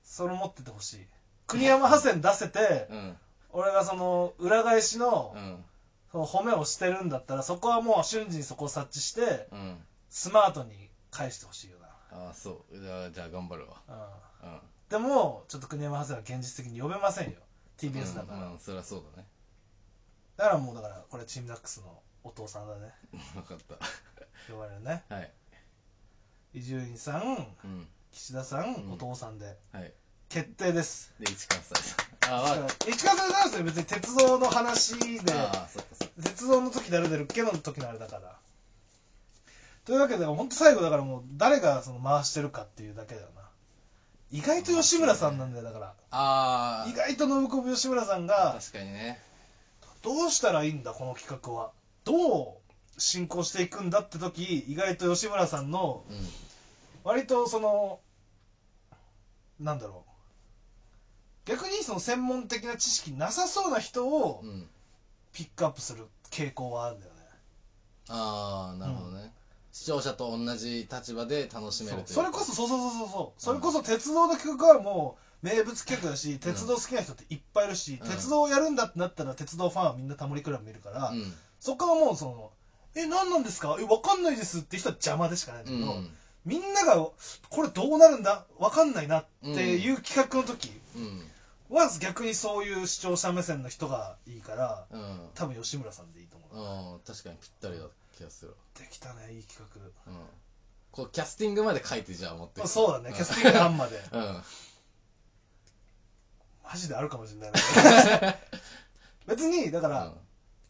[0.03, 1.07] それ持っててほしい。
[1.47, 3.17] 国山派生出せてうん。
[3.51, 5.65] 俺がその裏返しのうん
[6.23, 9.77] 褒めをしてるんだったらそこはもう瞬時にそこを察知してうん。
[10.09, 11.77] スマートに返してほしいよ
[12.15, 12.79] ああそう。
[12.79, 13.81] じゃあじゃあ頑張るわ。
[13.87, 13.95] な、
[14.43, 14.59] うん、うん。
[14.89, 17.33] でもちょっと国山派生は現実的に呼べませんよ。
[17.77, 19.27] TBS だから、うんうんそりゃそうだね。
[20.37, 22.93] だからもうだからこれチームナックスのお父さんだね。
[23.33, 23.75] 分かった。
[24.51, 25.03] 呼ばれるね。
[25.09, 25.33] はい。
[26.53, 27.87] 伊集院さんうん。
[28.11, 28.91] 岸田さん。
[28.91, 29.57] お父さんで。
[29.71, 29.93] はい
[30.35, 31.13] 決定です。
[31.17, 31.75] で市川さ
[32.27, 32.27] ん。
[32.29, 33.63] ああわ市川さんなんですよ。
[33.63, 36.23] 別に鉄道の話でああそっかそっか。
[36.23, 38.35] 鉄道の時誰出るっけの時のあれだから。
[39.85, 43.43] というわけで本当最後だからもう誰がその回してるかっていうだけだよな。
[44.29, 45.93] 意外と吉村さんなんだよだから。
[46.11, 49.23] ああ意外と信子吉村さんが確かにね。
[50.01, 51.71] どうしたらいいんだこの企画は。
[52.03, 52.61] ど
[52.97, 56.29] う進行していくんだって時意外と吉村さんのうん。
[57.05, 58.01] 割とその
[59.61, 60.14] なんだろう
[61.45, 64.67] 逆にその専門的な知識なさそうな人をうん。
[65.33, 67.19] ピックアップする傾向はあるんだよね。
[68.07, 69.33] ああなるほどね。
[69.73, 73.09] 視聴者と同じ立場で楽しめるというそれこそそうそうそうそう。
[73.09, 78.07] そうそうんれこそ鉄道の企画はもう名物企画だし鉄道好きな人っていっぱいいるし、うん。
[78.07, 81.33] 鉄道をやるんだってなったら鉄道ファンはみんなタモリクラブ見るから、うん。
[81.59, 82.51] そこはもうその
[82.95, 86.15] 「え何なんですかえわかんないです」って人は邪魔でしかないんだけど、うん。
[86.45, 91.31] みんながこれどうなるんだわかんないなっていう企画の時うん
[91.69, 95.29] は逆にそういう視聴者目線の人がいいからうん。
[95.33, 97.85] 多分吉村さんでいいと思う、うん確かにぴったりだ
[98.17, 98.55] 気がする。
[98.79, 99.67] できたねいい企
[100.07, 100.13] うん。
[100.91, 103.97] こうキャスティングまで書いてじゃあ持ってそうだねキャスティング案まで。
[104.11, 104.43] うん。
[106.63, 108.39] マジであるかもしれないね
[109.27, 110.13] 別にだから、うん。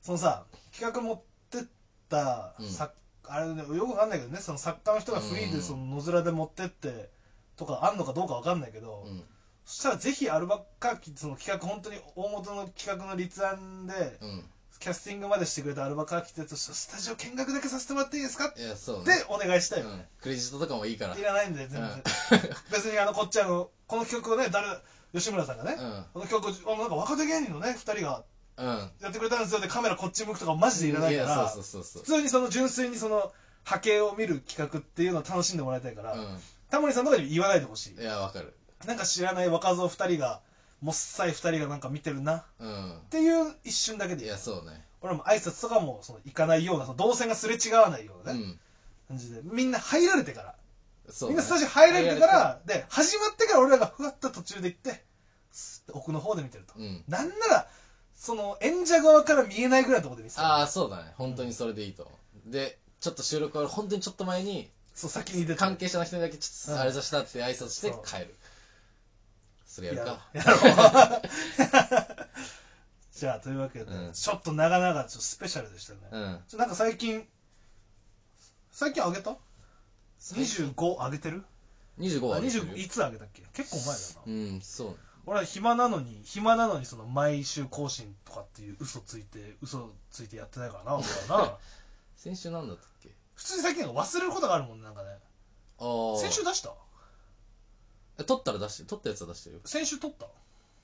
[0.02, 1.64] そのさ企画持ってっ
[2.10, 2.72] たうん。
[2.72, 2.94] 作、
[3.26, 7.10] あれねよくわかんないけどねその作家の人がフリーうんでその野面で持ってって
[7.58, 9.24] とかあんのかどうかわかんないけど、うん
[9.66, 14.44] そしたらぜひアルバカーキその企画本当に大元の企画の立案で、うん。
[14.78, 18.54] キャスティングまでしてくれたアルバカーキってやつスタジオ見学だけさせてもらっていいですか？
[18.58, 19.06] いやそうね。
[19.18, 19.80] でお願いしたい。
[19.80, 20.06] よね、うん。
[20.22, 21.18] クレジットとかもいいから。
[21.18, 22.04] いらないんで全然、うん。
[22.72, 24.68] 別にあのこっちあのこの企画をね誰
[25.14, 26.06] 吉村さんがね、うん。
[26.14, 28.24] この企画あのなんか若手芸人のね2人が
[28.58, 28.92] うん。
[29.02, 31.62] やってくれたんですよでカメラこっち向くとかマジでいらないから普
[32.04, 33.32] 通にその純粋にその
[33.64, 36.16] 波形を見る企画っていうのを楽しんでもらいたいから、
[36.70, 37.94] タモリさんとかに言わないでほしい。
[37.96, 38.54] うんいやわかる
[38.88, 40.42] なんか知らない若造2人が
[40.82, 42.46] もっさい2人がなんか見てるな。
[42.60, 42.98] うん。
[42.98, 44.26] っていう一瞬だけで。
[44.26, 44.86] いやそうね。
[45.02, 48.60] 俺も挨拶とかもその行かないようなその動線がすれ違わないようなね、うん。
[49.08, 49.42] 感じで。
[49.44, 50.56] みんな入られてから。
[51.10, 51.36] そうね。
[51.36, 55.04] みんなスタジオ入られてからで始まってから俺らがふわっと途中で行って
[55.52, 57.04] スッて奥の方で見てると、うん。
[57.08, 57.68] なんなら
[58.16, 61.14] その演者側から見えないぐらいのところで見せてああそうだね。
[61.18, 62.12] 本当にそれでいいと思
[62.48, 62.52] う。
[62.52, 65.60] でちょっと収録から本当にちょっと前にそう先に出て。
[65.60, 68.36] 関係者の人にだけちょっうんとあれだしたって挨拶して帰る
[69.76, 70.26] それやるか。
[70.32, 70.60] やろう
[73.12, 74.14] じゃあというわけで、うん。
[74.14, 76.44] ちょっと長々ちょっとスペシャルでしたね、うん。
[76.48, 77.28] ちょなんか最近
[78.72, 79.36] 最近上げた
[80.22, 81.44] ？25上げてる
[82.00, 83.44] ？25あは上げてる20いつ上げたっけ？
[83.54, 84.98] 結構前だな、うんそう。
[85.26, 91.58] 俺は暇なのに暇なのにその毎週更新とかっていう嘘ついて嘘ついてやってないからな俺はな。
[92.16, 93.10] 先週なんだったっけ？
[93.36, 95.20] 普通に最近なんか忘れることがあるもんねなんかね。
[95.80, 96.74] ああ先週出した？
[98.18, 99.62] え撮ったら出して撮ったやつは出してるよ。
[99.66, 100.28] 先週撮った？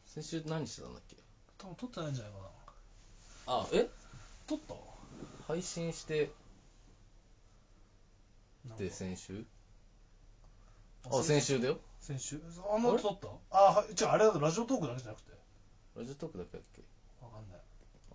[0.08, 1.16] 先週何してたんだっけ？
[1.58, 3.54] 多分撮ってないんじゃないかな。
[3.54, 3.88] あえ？
[4.48, 4.76] 撮った？
[5.48, 6.32] 配信して
[8.68, 8.84] なんか。
[8.84, 9.46] で先週？
[11.10, 11.80] ああ先週だよ。
[12.00, 12.42] 先週。
[12.72, 13.28] あんな撮った？
[13.58, 15.32] あはい違うあれだとラジオトークだけじゃなくて。
[15.96, 16.82] ラジオトークだけだっけ？
[17.24, 17.60] わかんない。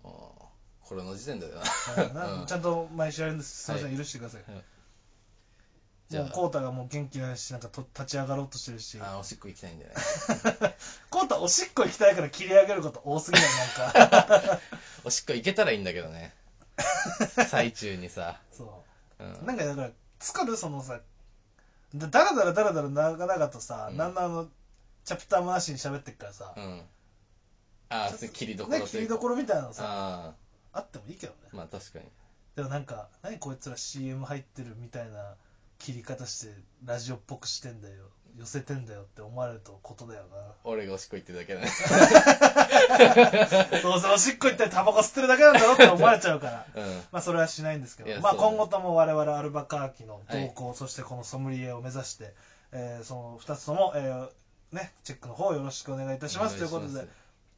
[0.03, 0.47] ああ
[0.81, 1.55] これの時点だよ
[2.15, 2.39] な。
[2.41, 2.45] うん。
[2.45, 3.63] ちゃんと毎週やるんです。
[3.63, 4.63] すいません、は許してください、はい
[6.09, 8.97] じゃあコウタがもう元気ないしなんかと立ち上がろうとしてるし。
[9.01, 9.95] あーおしっこ行きたいんだよね。
[11.09, 14.59] コウタおしっこ行きたいから切り上げること多すぎないなんか。
[15.03, 16.33] おしっこ行けたらいいんだけどね。
[17.49, 18.83] 最中にさ、そ
[19.19, 19.23] う。
[19.23, 19.89] うん、なんかだから
[20.19, 21.01] 作るそのさ
[21.95, 23.97] だだらだらだらだら長々とさ、うん。
[23.97, 24.47] なんのあの
[25.03, 26.85] チャプターもなしに喋ってっからさ、うん。
[27.89, 28.97] ああ切りどこねろというか。
[28.97, 30.33] 切りどころみたいなのさあ
[30.71, 31.39] あってもいいけどね。
[31.51, 32.05] あまあ確かに。
[32.55, 35.35] でもなんか何こいつら CM 入ってるみたいな
[35.79, 36.53] 切り方して
[36.85, 38.05] ラジオっぽくしてんだよ。
[38.37, 40.21] 寄せてんだよって思われるとことだよ
[40.63, 41.61] 俺がおしっこ行ってるだけだ
[43.81, 46.67] どうせおしっこ行ったりタバコ吸ってるだけなんだろって思われちゃうから。
[46.75, 47.03] うん。
[47.11, 48.21] まあそれはしないんですけど。
[48.21, 52.35] まあ今後とも我々アルバカーキの動向、そしてこのソムリエを目指して、
[52.71, 54.29] えーその2つとも、えー
[54.71, 56.57] ね、チェックの方よろしくお願いいたします。
[56.57, 57.07] ということで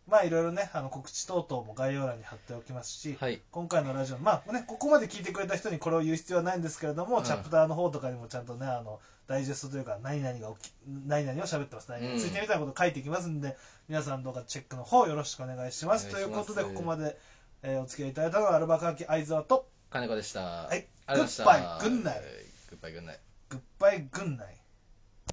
[0.09, 3.41] まあいろいろねあの告知等々も概要欄に貼っておきますし、はい。
[3.51, 7.23] 今回のラジオまあねここまで聞いてくれた人にこれを言う必要はないんですけれども、うん。
[7.23, 10.73] チャプターの方とかにもちゃんとねあのダイジェストというか何々が起き
[11.05, 13.55] 何々を喋ってます何々についてみたいなことを書いていきますんで、
[13.87, 16.07] 皆さんどうかチェックの方よろしくお願いします。
[16.09, 16.45] お願いします。
[16.47, 17.17] ということでここまで、
[17.61, 20.41] えーお付き合いいただいたのはアルバカーキ相沢と金子でした。
[20.41, 20.87] はい。
[21.05, 21.89] ありがとうございました。
[21.89, 22.21] グッバイグッナイ
[22.69, 23.19] グッバイグッナイ
[23.49, 24.58] グッバイグンナイ